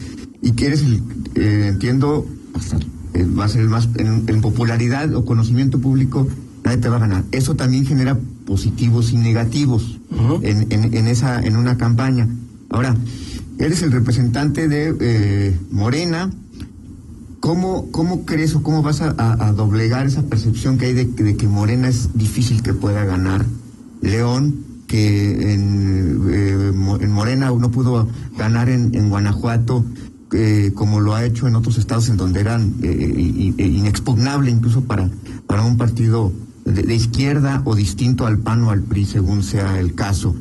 y 0.42 0.52
que 0.52 0.66
eres 0.66 0.82
el, 0.82 1.02
eh, 1.34 1.66
entiendo, 1.68 2.26
hasta, 2.54 2.78
eh, 3.14 3.26
va 3.26 3.44
a 3.44 3.48
ser 3.48 3.62
el 3.62 3.68
más, 3.68 3.88
en, 3.96 4.24
en, 4.26 4.40
popularidad 4.40 5.14
o 5.14 5.24
conocimiento 5.24 5.80
público, 5.80 6.26
nadie 6.64 6.78
te 6.78 6.88
va 6.88 6.96
a 6.96 7.00
ganar. 7.00 7.24
Eso 7.32 7.56
también 7.56 7.86
genera 7.86 8.18
positivos 8.46 9.12
y 9.12 9.16
negativos 9.16 10.00
uh 10.10 10.14
-huh. 10.14 10.40
en, 10.42 10.66
en, 10.72 10.94
en, 10.94 11.06
esa, 11.06 11.40
en 11.40 11.56
una 11.56 11.76
campaña. 11.76 12.28
Ahora, 12.70 12.96
eres 13.58 13.82
el 13.82 13.92
representante 13.92 14.68
de 14.68 14.94
eh, 15.00 15.58
Morena, 15.70 16.30
¿Cómo, 17.40 17.90
¿Cómo 17.90 18.24
crees 18.26 18.54
o 18.54 18.62
cómo 18.62 18.82
vas 18.82 19.00
a, 19.00 19.52
doblegar 19.52 20.06
esa 20.06 20.22
percepción 20.22 20.78
que 20.78 20.86
hay 20.86 20.92
de, 20.92 21.06
de, 21.06 21.36
que 21.36 21.48
Morena 21.48 21.88
es 21.88 22.10
difícil 22.14 22.62
que 22.62 22.74
pueda 22.74 23.04
ganar? 23.04 23.46
León, 24.02 24.64
que 24.86 25.52
en, 25.52 26.22
eh, 26.30 26.72
en 27.00 27.12
Morena 27.12 27.50
no 27.50 27.70
pudo 27.70 28.08
ganar 28.36 28.68
en, 28.68 29.08
Guanajuato, 29.08 29.84
eh, 30.32 30.72
como 30.74 31.00
lo 31.00 31.14
ha 31.14 31.24
hecho 31.24 31.48
en 31.48 31.56
otros 31.56 31.78
estados 31.78 32.08
en 32.08 32.16
donde 32.16 32.40
eran 32.40 32.74
eh, 32.82 33.52
inexpugnable 33.58 34.50
incluso 34.50 34.82
para, 34.82 35.10
para 35.46 35.64
un 35.64 35.76
partido 35.76 36.32
de, 36.64 36.82
de, 36.82 36.94
izquierda 36.94 37.62
o 37.64 37.74
distinto 37.74 38.26
al 38.26 38.38
PAN 38.38 38.62
o 38.64 38.70
al 38.70 38.82
PRI, 38.82 39.06
según 39.06 39.42
sea 39.42 39.80
el 39.80 39.94
caso. 39.94 40.36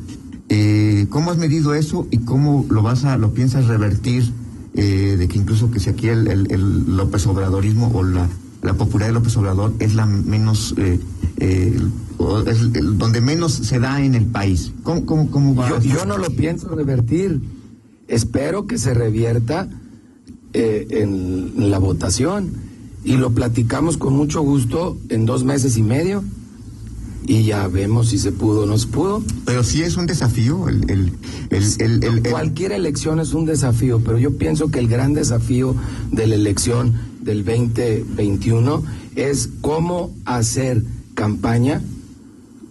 Eh, 0.52 1.06
¿Cómo 1.10 1.30
has 1.30 1.38
medido 1.38 1.74
eso 1.74 2.08
y 2.10 2.18
cómo 2.18 2.66
lo 2.68 2.82
vas 2.82 3.04
a, 3.04 3.16
lo 3.16 3.32
piensas 3.32 3.66
revertir? 3.66 4.32
Eh, 4.80 5.16
de 5.18 5.28
que 5.28 5.36
incluso 5.36 5.70
que 5.70 5.78
si 5.78 5.90
aquí 5.90 6.08
el, 6.08 6.26
el, 6.26 6.50
el 6.50 6.96
López 6.96 7.26
Obradorismo 7.26 7.92
o 7.94 8.02
la, 8.02 8.26
la, 8.62 8.72
popularidad 8.72 9.08
de 9.08 9.20
López 9.20 9.36
Obrador 9.36 9.74
es 9.78 9.94
la 9.94 10.06
menos, 10.06 10.74
eh, 10.78 10.98
eh, 11.36 11.78
es 12.46 12.60
el, 12.60 12.96
donde 12.96 13.20
menos 13.20 13.52
se 13.52 13.78
da 13.78 14.02
en 14.02 14.14
el 14.14 14.24
país. 14.24 14.72
¿Cómo, 14.82 15.04
cómo, 15.04 15.30
cómo 15.30 15.54
va? 15.54 15.68
Yo, 15.68 15.80
yo, 15.80 16.06
no 16.06 16.16
lo 16.16 16.30
pienso 16.30 16.70
revertir. 16.70 17.42
Espero 18.08 18.66
que 18.66 18.78
se 18.78 18.94
revierta 18.94 19.68
eh, 20.54 20.86
en 20.90 21.70
la 21.70 21.78
votación 21.78 22.50
y 23.04 23.18
lo 23.18 23.32
platicamos 23.32 23.98
con 23.98 24.14
mucho 24.14 24.40
gusto 24.40 24.96
en 25.10 25.26
dos 25.26 25.44
meses 25.44 25.76
y 25.76 25.82
medio 25.82 26.24
y 27.26 27.44
ya 27.44 27.68
vemos 27.68 28.08
si 28.08 28.18
se 28.18 28.32
pudo 28.32 28.62
o 28.62 28.66
no 28.66 28.78
se 28.78 28.88
pudo. 28.88 29.22
Pero 29.44 29.62
sí 29.62 29.82
es 29.82 29.96
un 29.96 30.06
desafío. 30.06 30.68
El, 30.68 30.90
el, 30.90 31.12
el, 31.50 32.04
el, 32.04 32.22
Cualquier 32.22 32.72
elección 32.72 33.20
es 33.20 33.34
un 33.34 33.44
desafío, 33.44 34.00
pero 34.04 34.18
yo 34.18 34.36
pienso 34.36 34.70
que 34.70 34.78
el 34.78 34.88
gran 34.88 35.14
desafío 35.14 35.74
de 36.10 36.26
la 36.26 36.34
elección 36.34 36.94
del 37.20 37.44
2021 37.44 38.82
es 39.16 39.48
cómo 39.60 40.14
hacer 40.24 40.82
campaña 41.14 41.82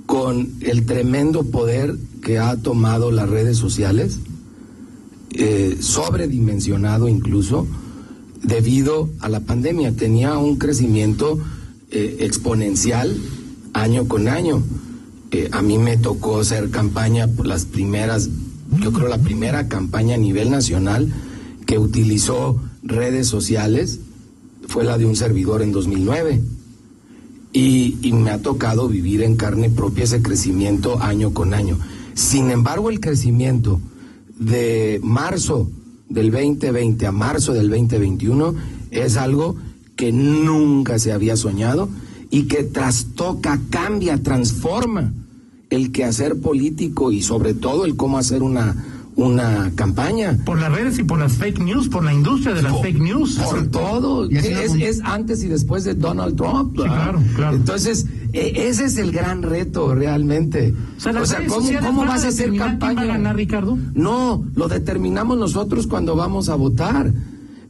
con 0.05 0.49
el 0.61 0.85
tremendo 0.85 1.43
poder 1.43 1.95
que 2.23 2.39
ha 2.39 2.57
tomado 2.57 3.11
las 3.11 3.29
redes 3.29 3.57
sociales, 3.57 4.19
eh, 5.31 5.77
sobredimensionado 5.79 7.07
incluso, 7.07 7.67
debido 8.41 9.09
a 9.19 9.29
la 9.29 9.41
pandemia. 9.41 9.91
Tenía 9.91 10.37
un 10.37 10.57
crecimiento 10.57 11.39
eh, 11.91 12.17
exponencial 12.21 13.15
año 13.73 14.07
con 14.07 14.27
año. 14.27 14.63
Eh, 15.31 15.49
a 15.51 15.61
mí 15.61 15.77
me 15.77 15.97
tocó 15.97 16.39
hacer 16.39 16.69
campaña 16.69 17.27
por 17.27 17.45
las 17.45 17.65
primeras, 17.65 18.29
yo 18.79 18.91
creo 18.91 19.07
la 19.07 19.19
primera 19.19 19.67
campaña 19.67 20.15
a 20.15 20.17
nivel 20.17 20.49
nacional 20.49 21.11
que 21.65 21.77
utilizó 21.77 22.59
redes 22.81 23.27
sociales 23.27 23.99
fue 24.67 24.83
la 24.83 24.97
de 24.97 25.05
un 25.05 25.15
servidor 25.15 25.61
en 25.61 25.71
2009. 25.71 26.41
Y, 27.51 27.97
y, 28.03 28.13
me 28.13 28.29
ha 28.29 28.41
tocado 28.43 28.87
vivir 28.87 29.23
en 29.23 29.35
carne 29.35 29.71
propia 29.71 30.03
ese 30.03 30.21
crecimiento 30.21 31.01
año 31.01 31.33
con 31.33 31.55
año. 31.55 31.79
Sin 32.13 32.51
embargo, 32.51 32.91
el 32.91 32.99
crecimiento 32.99 33.79
de 34.37 34.99
marzo 35.01 35.67
del 36.09 36.31
2020 36.31 37.07
a 37.07 37.11
marzo 37.11 37.53
del 37.53 37.69
2021 37.69 38.53
es 38.91 39.17
algo 39.17 39.55
que 39.95 40.11
nunca 40.11 40.99
se 40.99 41.11
había 41.11 41.35
soñado 41.35 41.89
y 42.31 42.43
que 42.43 42.63
trastoca, 42.63 43.59
cambia, 43.69 44.21
transforma 44.21 45.13
el 45.69 45.91
quehacer 45.91 46.39
político 46.39 47.11
y 47.11 47.21
sobre 47.21 47.53
todo 47.53 47.85
el 47.85 47.95
cómo 47.95 48.17
hacer 48.17 48.41
una, 48.43 48.75
una 49.15 49.71
campaña. 49.75 50.37
Por 50.45 50.59
las 50.59 50.71
redes 50.71 50.97
y 50.99 51.03
por 51.03 51.19
las 51.19 51.33
fake 51.33 51.59
news, 51.59 51.89
por 51.89 52.03
la 52.03 52.13
industria 52.13 52.53
de 52.55 52.61
las 52.63 52.73
Por- 52.73 52.81
fake 52.83 52.99
news. 52.99 53.37
Por 53.39 53.67
todo. 53.67 54.29
Es, 54.29 54.45
es 54.75 55.01
antes 55.03 55.43
y 55.43 55.47
después 55.47 55.83
de 55.83 55.93
Donald 55.95 56.35
Trump. 56.35 56.75
Sí, 56.77 56.83
claro, 56.83 57.21
claro. 57.35 57.55
Entonces, 57.57 58.05
e- 58.33 58.67
ese 58.67 58.85
es 58.85 58.97
el 58.97 59.11
gran 59.11 59.41
reto 59.43 59.93
realmente. 59.95 60.73
O 60.97 60.99
sea, 60.99 61.11
las 61.13 61.29
redes 61.31 61.51
¿cómo, 61.51 61.69
cómo 61.81 62.05
vas 62.05 62.23
a 62.25 62.29
hacer 62.29 62.55
campaña? 62.55 62.95
va 62.95 63.01
a 63.01 63.05
ganar, 63.05 63.35
Ricardo? 63.35 63.77
No, 63.95 64.45
lo 64.55 64.67
determinamos 64.67 65.37
nosotros 65.37 65.87
cuando 65.87 66.15
vamos 66.15 66.49
a 66.49 66.55
votar. 66.55 67.11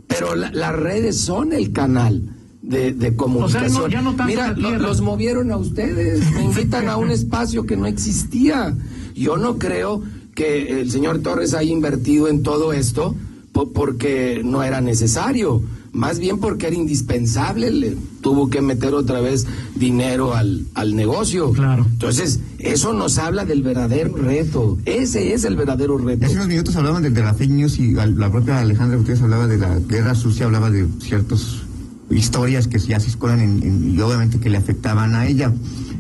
Pero 0.07 0.35
la- 0.35 0.51
las 0.51 0.75
redes 0.75 1.17
son 1.17 1.53
el 1.53 1.71
canal 1.71 2.35
de, 2.69 2.93
de 2.93 3.15
comunicación. 3.15 3.89
ya 3.91 4.01
no 4.01 4.11
tanto 4.15 4.25
Mira, 4.31 4.53
lo- 4.53 4.77
los 4.77 5.01
movieron 5.01 5.51
a 5.51 5.57
ustedes, 5.57 6.31
me 6.33 6.43
invitan 6.45 6.87
a 6.87 6.97
un 6.97 7.09
espacio 7.11 7.65
que 7.65 7.75
no 7.75 7.85
existía. 7.87 8.75
Yo 9.15 9.35
no 9.37 9.57
creo 9.57 10.01
que 10.35 10.79
el 10.79 10.89
señor 10.91 11.19
Torres 11.19 11.53
haya 11.53 11.71
invertido 11.71 12.27
en 12.29 12.43
todo 12.43 12.71
esto 12.71 13.15
po- 13.51 13.71
porque 13.73 14.41
no 14.45 14.63
era 14.63 14.79
necesario, 14.79 15.61
más 15.91 16.19
bien 16.19 16.37
porque 16.37 16.67
era 16.67 16.75
indispensable, 16.75 17.71
le 17.71 17.97
tuvo 18.21 18.49
que 18.49 18.61
meter 18.61 18.93
otra 18.93 19.19
vez 19.19 19.47
dinero 19.75 20.35
al, 20.35 20.65
al 20.75 20.95
negocio. 20.95 21.51
Claro. 21.51 21.85
Entonces, 21.89 22.39
eso 22.59 22.93
nos 22.93 23.17
habla 23.17 23.43
del 23.45 23.63
verdadero 23.63 24.15
reto, 24.15 24.77
ese 24.85 25.33
es 25.33 25.43
el 25.43 25.55
verdadero 25.55 25.97
reto. 25.97 26.25
Hace 26.27 26.35
unos 26.35 26.47
minutos 26.47 26.75
hablaban 26.75 27.01
de, 27.01 27.09
de 27.09 27.21
la 27.23 27.33
fake 27.33 27.49
news 27.51 27.79
y 27.79 27.93
la 27.93 28.31
propia 28.31 28.59
Alejandra 28.59 28.97
Gutiérrez 28.97 29.23
hablaba 29.23 29.47
de 29.47 29.57
la 29.57 29.79
guerra 29.79 30.13
sucia, 30.15 30.45
hablaba 30.45 30.69
de 30.69 30.87
ciertas 31.01 31.63
historias 32.09 32.67
que 32.67 32.79
ya 32.79 32.99
se 32.99 33.09
escuelan 33.09 33.39
en, 33.41 33.95
y 33.95 33.99
obviamente 34.01 34.39
que 34.39 34.49
le 34.49 34.57
afectaban 34.57 35.15
a 35.15 35.27
ella. 35.27 35.53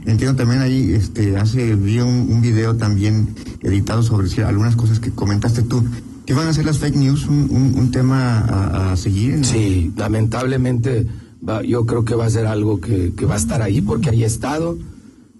Entiendo 0.05 0.35
también 0.35 0.61
ahí, 0.61 0.91
este, 0.93 1.37
hace, 1.37 1.75
vi 1.75 1.99
un, 1.99 2.41
video 2.41 2.75
también 2.75 3.35
editado 3.61 4.01
sobre 4.01 4.27
ci- 4.27 4.43
algunas 4.45 4.75
cosas 4.75 4.99
que 4.99 5.11
comentaste 5.11 5.61
tú. 5.63 5.83
¿Qué 6.25 6.33
van 6.33 6.47
a 6.47 6.53
ser 6.53 6.65
las 6.65 6.77
fake 6.79 6.95
news? 6.95 7.25
¿Un, 7.27 7.89
tema 7.91 8.91
a, 8.91 8.95
seguir? 8.95 9.43
Sí, 9.45 9.91
lamentablemente 9.97 11.05
va- 11.47 11.63
yo 11.63 11.85
creo 11.85 12.05
que 12.05 12.15
va 12.15 12.25
a 12.25 12.29
ser 12.29 12.45
algo 12.47 12.79
que, 12.79 13.11
va 13.25 13.35
a 13.35 13.37
estar 13.37 13.61
ahí 13.61 13.81
porque 13.81 14.09
hay 14.09 14.23
estado 14.23 14.77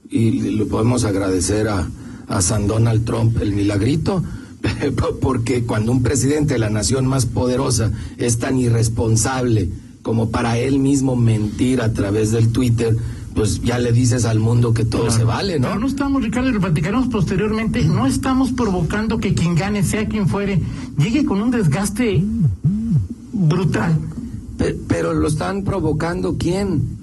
y 0.09 0.31
le 0.31 0.65
podemos 0.65 1.03
agradecer 1.05 1.67
a, 1.67 1.87
a 2.27 2.41
San 2.41 2.67
Donald 2.67 3.05
Trump 3.05 3.37
el 3.41 3.53
milagrito 3.53 4.23
porque 5.21 5.63
cuando 5.63 5.91
un 5.91 6.03
presidente 6.03 6.53
de 6.55 6.59
la 6.59 6.69
nación 6.69 7.05
más 7.05 7.25
poderosa 7.25 7.91
es 8.17 8.39
tan 8.39 8.57
irresponsable 8.57 9.69
como 10.09 10.31
para 10.31 10.57
él 10.57 10.79
mismo 10.79 11.15
mentir 11.15 11.81
a 11.81 11.93
través 11.93 12.31
del 12.31 12.49
Twitter, 12.51 12.97
pues 13.35 13.61
ya 13.61 13.77
le 13.77 13.91
dices 13.91 14.25
al 14.25 14.39
mundo 14.39 14.73
que 14.73 14.83
todo 14.83 15.11
se 15.11 15.23
vale, 15.23 15.59
¿no? 15.59 15.67
Pero 15.67 15.79
no 15.81 15.85
estamos, 15.85 16.23
Ricardo, 16.23 16.49
y 16.49 16.53
lo 16.53 16.59
platicaremos 16.59 17.09
posteriormente, 17.09 17.83
no 17.83 18.07
estamos 18.07 18.51
provocando 18.51 19.19
que 19.19 19.35
quien 19.35 19.53
gane, 19.53 19.83
sea 19.83 20.07
quien 20.07 20.27
fuere, 20.27 20.59
llegue 20.97 21.25
con 21.25 21.39
un 21.43 21.51
desgaste 21.51 22.23
brutal. 23.31 23.99
Pe- 24.57 24.75
Pero 24.87 25.13
lo 25.13 25.27
están 25.27 25.63
provocando 25.63 26.37
quién? 26.39 26.97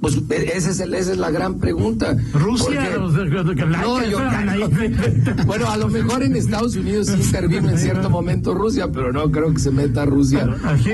Pues 0.00 0.16
e- 0.28 0.52
ese 0.56 0.70
es 0.72 0.80
el- 0.80 0.92
esa 0.94 1.12
es 1.12 1.18
la 1.18 1.30
gran 1.30 1.58
pregunta. 1.58 2.14
Rusia, 2.34 2.90
Porque- 2.98 3.64
No, 3.64 4.04
yo- 4.04 4.18
bueno, 5.46 5.70
a 5.70 5.76
lo 5.78 5.88
mejor 5.88 6.22
en 6.22 6.36
Estados 6.36 6.76
Unidos 6.76 7.06
sí 7.06 7.14
intervino 7.22 7.70
en 7.70 7.78
cierto 7.78 8.10
momento 8.10 8.52
Rusia, 8.54 8.90
pero 8.92 9.12
no 9.12 9.30
creo 9.30 9.52
que 9.54 9.60
se 9.60 9.70
meta 9.70 10.04
Rusia 10.04 10.46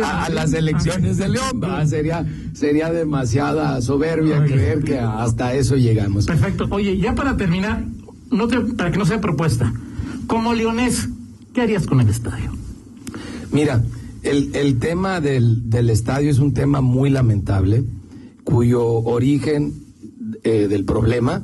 a, 0.05 0.25
a 0.27 0.29
las 0.31 0.53
elecciones 0.53 1.17
de 1.19 1.29
León. 1.29 1.61
¿va? 1.63 1.85
Sería, 1.87 2.25
sería 2.53 2.93
demasiada 2.93 3.81
soberbia 3.81 4.45
creer 4.45 4.85
que 4.85 4.99
hasta 5.01 5.55
eso 5.55 5.77
llegamos. 5.77 6.27
Perfecto. 6.27 6.69
Oye, 6.71 6.97
ya 6.99 7.15
para 7.15 7.37
terminar, 7.37 7.85
no 8.31 8.47
te- 8.47 8.61
para 8.61 8.93
que 8.93 8.99
no 8.99 9.07
sea 9.07 9.21
propuesta, 9.21 9.73
como 10.29 10.53
leonés, 10.55 11.09
¿qué 11.53 11.63
harías 11.63 11.85
con 11.87 12.01
el 12.01 12.09
estadio? 12.11 12.53
Mira, 13.51 13.83
el, 14.23 14.51
el 14.55 14.79
tema 14.79 15.21
del, 15.21 15.69
del 15.69 15.91
estadio 15.91 16.31
es 16.31 16.39
un 16.39 16.55
tema 16.55 16.81
muy 16.81 17.11
lamentable, 17.11 17.83
cuyo 18.51 18.85
origen 18.85 19.73
eh, 20.43 20.67
del 20.69 20.85
problema 20.85 21.43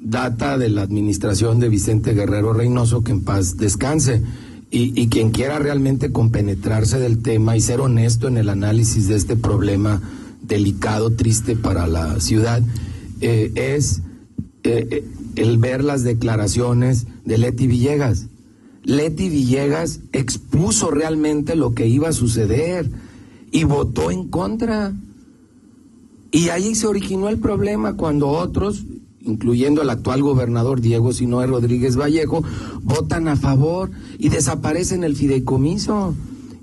data 0.00 0.56
de 0.58 0.70
la 0.70 0.82
administración 0.82 1.60
de 1.60 1.68
Vicente 1.68 2.14
Guerrero 2.14 2.52
Reynoso, 2.52 3.04
que 3.04 3.12
en 3.12 3.22
paz 3.22 3.56
descanse. 3.56 4.22
Y, 4.72 5.08
quien 5.08 5.32
quiera 5.32 5.58
realmente 5.58 6.12
compenetrarse 6.12 7.00
del 7.00 7.22
tema 7.22 7.56
y 7.56 7.60
ser 7.60 7.80
honesto 7.80 8.28
en 8.28 8.36
el 8.36 8.48
análisis 8.48 9.08
de 9.08 9.16
este 9.16 9.34
problema 9.34 10.00
delicado, 10.42 11.10
triste 11.10 11.56
para 11.56 11.88
la 11.88 12.20
ciudad, 12.20 12.62
eh, 13.20 13.50
es 13.56 14.02
eh, 14.62 15.04
el 15.34 15.58
ver 15.58 15.82
las 15.82 16.04
declaraciones 16.04 17.08
de 17.24 17.38
Leti 17.38 17.66
Villegas. 17.66 18.28
Leti 18.84 19.28
Villegas 19.28 20.02
expuso 20.12 20.92
realmente 20.92 21.56
lo 21.56 21.74
que 21.74 21.88
iba 21.88 22.10
a 22.10 22.12
suceder 22.12 22.88
y 23.50 23.64
votó 23.64 24.12
en 24.12 24.28
contra. 24.28 24.94
Y 26.32 26.48
ahí 26.50 26.74
se 26.74 26.86
originó 26.86 27.28
el 27.28 27.38
problema 27.38 27.96
cuando 27.96 28.28
otros, 28.28 28.84
incluyendo 29.20 29.82
el 29.82 29.90
actual 29.90 30.22
gobernador 30.22 30.80
Diego 30.80 31.12
Sinoe 31.12 31.46
Rodríguez 31.46 31.96
Vallejo, 31.96 32.42
votan 32.82 33.28
a 33.28 33.36
favor 33.36 33.90
y 34.18 34.28
desaparecen 34.28 35.02
el 35.02 35.16
fideicomiso. 35.16 36.14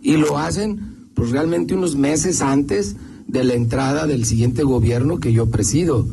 Y 0.02 0.18
lo 0.18 0.38
hacen 0.38 1.10
pues 1.14 1.32
realmente 1.32 1.74
unos 1.74 1.96
meses 1.96 2.42
antes 2.42 2.96
de 3.28 3.44
la 3.44 3.56
entrada 3.56 4.08
del 4.08 4.24
siguiente 4.26 4.64
gobierno 4.64 5.20
que 5.20 5.34
yo 5.34 5.48
presido. 5.48 6.08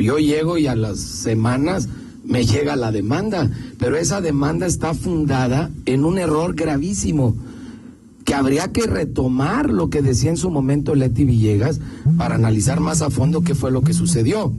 Yo 0.00 0.18
llego 0.18 0.58
y 0.58 0.66
a 0.66 0.76
las 0.76 0.98
semanas 0.98 1.88
me 2.24 2.44
llega 2.44 2.76
la 2.76 2.92
demanda, 2.92 3.50
pero 3.78 3.96
esa 3.96 4.20
demanda 4.20 4.66
está 4.66 4.92
fundada 4.92 5.70
en 5.86 6.04
un 6.04 6.18
error 6.18 6.54
gravísimo 6.54 7.34
que 8.24 8.34
habría 8.34 8.68
que 8.72 8.86
retomar 8.86 9.70
lo 9.70 9.90
que 9.90 10.02
decía 10.02 10.30
en 10.30 10.36
su 10.36 10.50
momento 10.50 10.94
Leti 10.94 11.24
Villegas 11.24 11.80
para 12.16 12.36
analizar 12.36 12.80
más 12.80 13.02
a 13.02 13.10
fondo 13.10 13.42
qué 13.42 13.54
fue 13.54 13.70
lo 13.70 13.82
que 13.82 13.92
sucedió. 13.92 14.52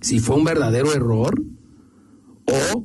Si 0.00 0.18
fue 0.18 0.36
un 0.36 0.44
verdadero 0.44 0.92
error 0.92 1.42
o 2.46 2.84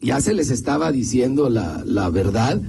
ya 0.00 0.20
se 0.20 0.34
les 0.34 0.50
estaba 0.50 0.92
diciendo 0.92 1.48
la, 1.48 1.82
la 1.84 2.08
verdad 2.10 2.60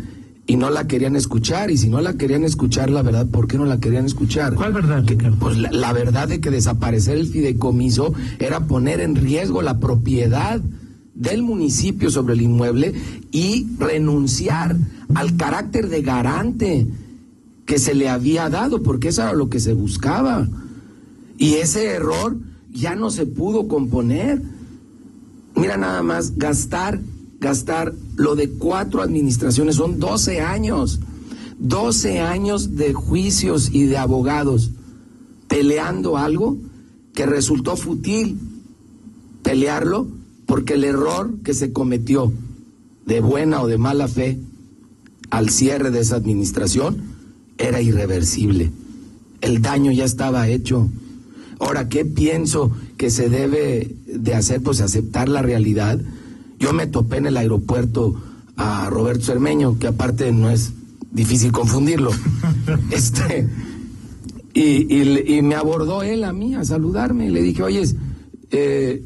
y 0.47 0.55
no 0.55 0.71
la 0.71 0.87
querían 0.87 1.15
escuchar. 1.15 1.69
Y 1.69 1.77
si 1.77 1.89
no 1.89 2.01
la 2.01 2.13
querían 2.13 2.43
escuchar 2.43 2.89
la 2.89 3.03
verdad, 3.03 3.27
¿por 3.27 3.47
qué 3.47 3.57
no 3.57 3.65
la 3.65 3.79
querían 3.79 4.05
escuchar? 4.05 4.55
¿Cuál 4.55 4.73
verdad, 4.73 5.05
Que-? 5.05 5.15
Pues 5.15 5.57
la, 5.57 5.71
la 5.71 5.93
verdad 5.93 6.27
de 6.27 6.41
que 6.41 6.49
desaparecer 6.49 7.17
el 7.17 7.27
fideicomiso 7.27 8.13
era 8.39 8.61
poner 8.61 8.99
en 8.99 9.15
riesgo 9.15 9.61
la 9.61 9.79
propiedad 9.79 10.59
del 11.13 11.43
municipio 11.43 12.09
sobre 12.09 12.33
el 12.33 12.41
inmueble 12.41 12.93
y 13.31 13.67
renunciar 13.77 14.77
al 15.15 15.35
carácter 15.37 15.89
de 15.89 16.01
garante 16.01 16.87
que 17.65 17.79
se 17.79 17.93
le 17.93 18.09
había 18.09 18.49
dado, 18.49 18.81
porque 18.81 19.09
eso 19.09 19.23
era 19.23 19.33
lo 19.33 19.49
que 19.49 19.59
se 19.59 19.73
buscaba. 19.73 20.47
Y 21.37 21.55
ese 21.55 21.85
error 21.85 22.37
ya 22.73 22.95
no 22.95 23.09
se 23.09 23.25
pudo 23.25 23.67
componer. 23.67 24.41
Mira 25.55 25.77
nada 25.77 26.01
más, 26.03 26.37
gastar, 26.37 26.99
gastar 27.39 27.93
lo 28.15 28.35
de 28.35 28.49
cuatro 28.49 29.01
administraciones, 29.01 29.75
son 29.75 29.99
12 29.99 30.41
años, 30.41 30.99
12 31.59 32.19
años 32.21 32.75
de 32.75 32.93
juicios 32.93 33.69
y 33.71 33.85
de 33.85 33.97
abogados 33.97 34.71
peleando 35.47 36.15
algo 36.15 36.57
que 37.13 37.25
resultó 37.25 37.75
fútil 37.75 38.39
pelearlo 39.43 40.07
porque 40.45 40.75
el 40.75 40.83
error 40.85 41.39
que 41.43 41.53
se 41.53 41.73
cometió 41.73 42.31
de 43.05 43.19
buena 43.19 43.61
o 43.61 43.67
de 43.67 43.77
mala 43.77 44.07
fe 44.07 44.39
al 45.29 45.49
cierre 45.49 45.91
de 45.91 45.99
esa 45.99 46.15
administración 46.15 47.03
era 47.57 47.81
irreversible. 47.81 48.71
El 49.41 49.61
daño 49.61 49.91
ya 49.91 50.05
estaba 50.05 50.47
hecho. 50.47 50.89
Ahora, 51.59 51.89
¿qué 51.89 52.05
pienso 52.05 52.71
que 52.97 53.09
se 53.09 53.29
debe 53.29 53.95
de 54.07 54.33
hacer? 54.35 54.61
Pues 54.61 54.81
aceptar 54.81 55.27
la 55.29 55.41
realidad. 55.41 55.99
Yo 56.59 56.73
me 56.73 56.87
topé 56.87 57.17
en 57.17 57.27
el 57.27 57.37
aeropuerto 57.37 58.15
a 58.55 58.89
Roberto 58.89 59.25
Cermeño, 59.25 59.77
que 59.79 59.87
aparte 59.87 60.31
no 60.31 60.49
es 60.49 60.71
difícil 61.11 61.51
confundirlo. 61.51 62.11
este 62.91 63.47
y, 64.53 64.61
y 64.93 65.03
le- 65.05 65.35
y 65.37 65.41
me 65.41 65.55
abordó 65.55 66.01
él 66.03 66.23
a 66.23 66.33
mí 66.33 66.55
a 66.55 66.63
saludarme 66.65 67.27
y 67.27 67.31
le 67.31 67.41
dije, 67.41 67.63
oye, 67.63 67.83
eh, 68.51 69.03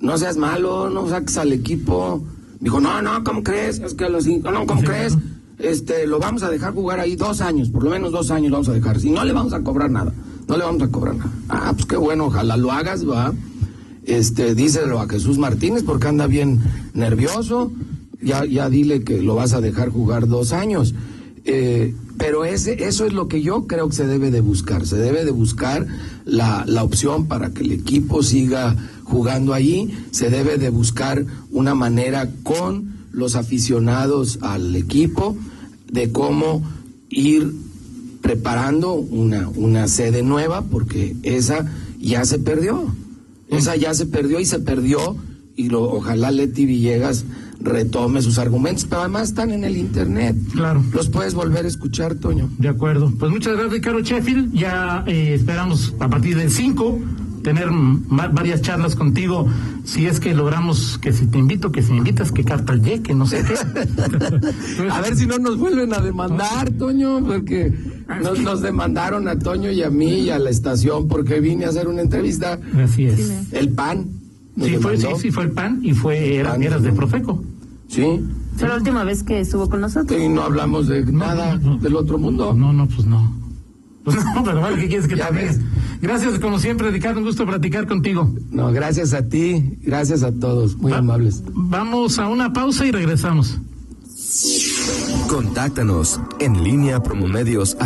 no 0.00 0.16
seas 0.18 0.36
malo, 0.36 0.90
no 0.90 1.08
saques 1.08 1.36
al 1.36 1.52
equipo. 1.52 2.24
Dijo, 2.60 2.80
no, 2.80 3.00
no, 3.02 3.22
¿cómo 3.22 3.42
crees? 3.42 3.78
Es 3.80 3.94
que 3.94 4.08
los, 4.08 4.26
no, 4.26 4.66
¿cómo 4.66 4.82
crees? 4.82 5.16
Este, 5.58 6.06
lo 6.06 6.20
vamos 6.20 6.42
a 6.44 6.50
dejar 6.50 6.72
jugar 6.72 7.00
ahí 7.00 7.16
dos 7.16 7.40
años, 7.40 7.68
por 7.68 7.82
lo 7.82 7.90
menos 7.90 8.12
dos 8.12 8.30
años 8.30 8.52
vamos 8.52 8.68
a 8.68 8.72
dejar. 8.72 9.00
Si 9.00 9.10
no 9.10 9.24
le 9.24 9.32
vamos 9.32 9.52
a 9.52 9.62
cobrar 9.62 9.90
nada, 9.90 10.12
no 10.46 10.56
le 10.56 10.64
vamos 10.64 10.82
a 10.82 10.88
cobrar 10.88 11.16
nada. 11.16 11.32
Ah, 11.48 11.72
pues 11.74 11.86
qué 11.86 11.96
bueno, 11.96 12.26
ojalá 12.26 12.56
lo 12.56 12.70
hagas, 12.70 13.08
va. 13.08 13.32
Este, 14.04 14.54
díselo 14.54 15.00
a 15.00 15.08
Jesús 15.08 15.36
Martínez 15.36 15.82
porque 15.82 16.08
anda 16.08 16.26
bien 16.26 16.60
nervioso. 16.94 17.72
Ya, 18.22 18.44
ya 18.44 18.70
dile 18.70 19.04
que 19.04 19.20
lo 19.20 19.34
vas 19.34 19.52
a 19.52 19.60
dejar 19.60 19.90
jugar 19.90 20.28
dos 20.28 20.52
años. 20.52 20.94
Eh, 21.44 21.94
pero 22.16 22.44
ese, 22.44 22.84
eso 22.84 23.04
es 23.04 23.12
lo 23.12 23.28
que 23.28 23.42
yo 23.42 23.66
creo 23.66 23.88
que 23.88 23.94
se 23.94 24.06
debe 24.06 24.30
de 24.30 24.40
buscar. 24.40 24.86
Se 24.86 24.96
debe 24.96 25.24
de 25.24 25.30
buscar 25.30 25.86
la, 26.24 26.64
la 26.66 26.84
opción 26.84 27.26
para 27.26 27.50
que 27.50 27.62
el 27.62 27.72
equipo 27.72 28.22
siga 28.22 28.76
jugando 29.04 29.54
allí. 29.54 29.96
Se 30.10 30.30
debe 30.30 30.56
de 30.56 30.70
buscar 30.70 31.24
una 31.50 31.74
manera 31.74 32.30
con 32.42 32.97
los 33.12 33.36
aficionados 33.36 34.38
al 34.42 34.74
equipo 34.76 35.36
de 35.90 36.12
cómo 36.12 36.62
ir 37.10 37.52
preparando 38.20 38.94
una, 38.94 39.48
una 39.48 39.88
sede 39.88 40.22
nueva, 40.22 40.62
porque 40.62 41.16
esa 41.22 41.70
ya 41.98 42.24
se 42.24 42.38
perdió. 42.38 42.94
Esa 43.48 43.76
ya 43.76 43.94
se 43.94 44.06
perdió 44.06 44.40
y 44.40 44.44
se 44.44 44.58
perdió, 44.58 45.16
y 45.56 45.70
lo, 45.70 45.82
ojalá 45.84 46.30
Leti 46.30 46.66
Villegas 46.66 47.24
retome 47.60 48.22
sus 48.22 48.38
argumentos, 48.38 48.86
pero 48.88 49.00
además 49.00 49.30
están 49.30 49.50
en 49.50 49.64
el 49.64 49.76
internet. 49.76 50.36
Claro. 50.52 50.84
Los 50.92 51.08
puedes 51.08 51.34
volver 51.34 51.64
a 51.64 51.68
escuchar, 51.68 52.14
Toño. 52.16 52.50
De 52.58 52.68
acuerdo. 52.68 53.12
Pues 53.18 53.32
muchas 53.32 53.54
gracias, 53.54 53.72
Ricardo 53.72 54.00
Sheffield. 54.00 54.52
Ya 54.52 55.04
eh, 55.06 55.34
esperamos 55.34 55.94
a 55.98 56.08
partir 56.08 56.36
del 56.36 56.50
5 56.50 57.00
tener 57.42 57.68
varias 58.32 58.62
charlas 58.62 58.94
contigo. 58.94 59.46
Si 59.84 60.06
es 60.06 60.20
que 60.20 60.34
logramos 60.34 60.98
que 60.98 61.12
si 61.12 61.26
te 61.26 61.38
invito, 61.38 61.72
que 61.72 61.82
si 61.82 61.92
me 61.92 61.98
invitas, 61.98 62.32
que 62.32 62.44
carta 62.44 62.72
el 62.72 63.02
que 63.02 63.14
no 63.14 63.26
sé 63.26 63.44
qué. 63.44 63.54
A 64.90 65.00
ver 65.00 65.16
si 65.16 65.26
no 65.26 65.38
nos 65.38 65.58
vuelven 65.58 65.92
a 65.94 66.00
demandar, 66.00 66.70
Toño, 66.72 67.24
porque 67.24 67.72
nos, 68.22 68.40
nos 68.40 68.60
demandaron 68.60 69.28
a 69.28 69.38
Toño 69.38 69.70
y 69.70 69.82
a 69.82 69.90
mí 69.90 70.20
y 70.20 70.30
a 70.30 70.38
la 70.38 70.50
estación 70.50 71.08
porque 71.08 71.40
vine 71.40 71.64
a 71.64 71.68
hacer 71.68 71.88
una 71.88 72.02
entrevista. 72.02 72.58
Así 72.82 73.06
es. 73.06 73.52
El 73.52 73.70
PAN. 73.70 74.06
Sí, 74.60 74.76
fue, 74.80 74.96
sí, 74.96 75.06
sí, 75.20 75.30
fue 75.30 75.44
el 75.44 75.50
PAN 75.52 75.80
y 75.82 75.92
fue, 75.94 76.36
era- 76.36 76.52
PAN, 76.52 76.62
eras 76.62 76.82
de. 76.82 76.92
Profeco. 76.92 77.42
Sí. 77.88 78.20
Fue 78.56 78.68
la 78.68 78.74
última 78.74 79.04
vez 79.04 79.22
que 79.22 79.40
estuvo 79.40 79.68
con 79.68 79.80
nosotros. 79.80 80.20
Y 80.20 80.28
no 80.28 80.42
hablamos 80.42 80.88
de 80.88 81.04
nada 81.06 81.56
no, 81.56 81.74
no. 81.74 81.78
del 81.78 81.94
otro 81.96 82.18
mundo. 82.18 82.52
No, 82.54 82.72
no, 82.72 82.86
pues 82.88 83.06
no. 83.06 83.32
Pues 84.04 84.16
no, 84.34 84.42
pero 84.42 84.60
bueno, 84.60 84.76
¿qué 84.76 84.88
quieres 84.88 85.06
que 85.06 85.16
Ya 85.16 85.28
te 85.28 85.34
ves. 85.34 85.60
Gracias, 86.00 86.38
como 86.38 86.58
siempre, 86.58 86.90
Ricardo, 86.90 87.18
un 87.20 87.26
gusto 87.26 87.44
platicar 87.46 87.86
contigo. 87.86 88.32
No, 88.50 88.70
gracias 88.72 89.12
a 89.14 89.22
ti, 89.28 89.78
gracias 89.82 90.22
a 90.22 90.32
todos, 90.32 90.76
muy 90.76 90.92
Va- 90.92 90.98
amables. 90.98 91.42
Vamos 91.52 92.18
a 92.18 92.28
una 92.28 92.52
pausa 92.52 92.86
y 92.86 92.92
regresamos. 92.92 93.58
Contáctanos 95.28 96.20
en 96.38 96.62
línea 96.62 97.02
promomedios 97.02 97.76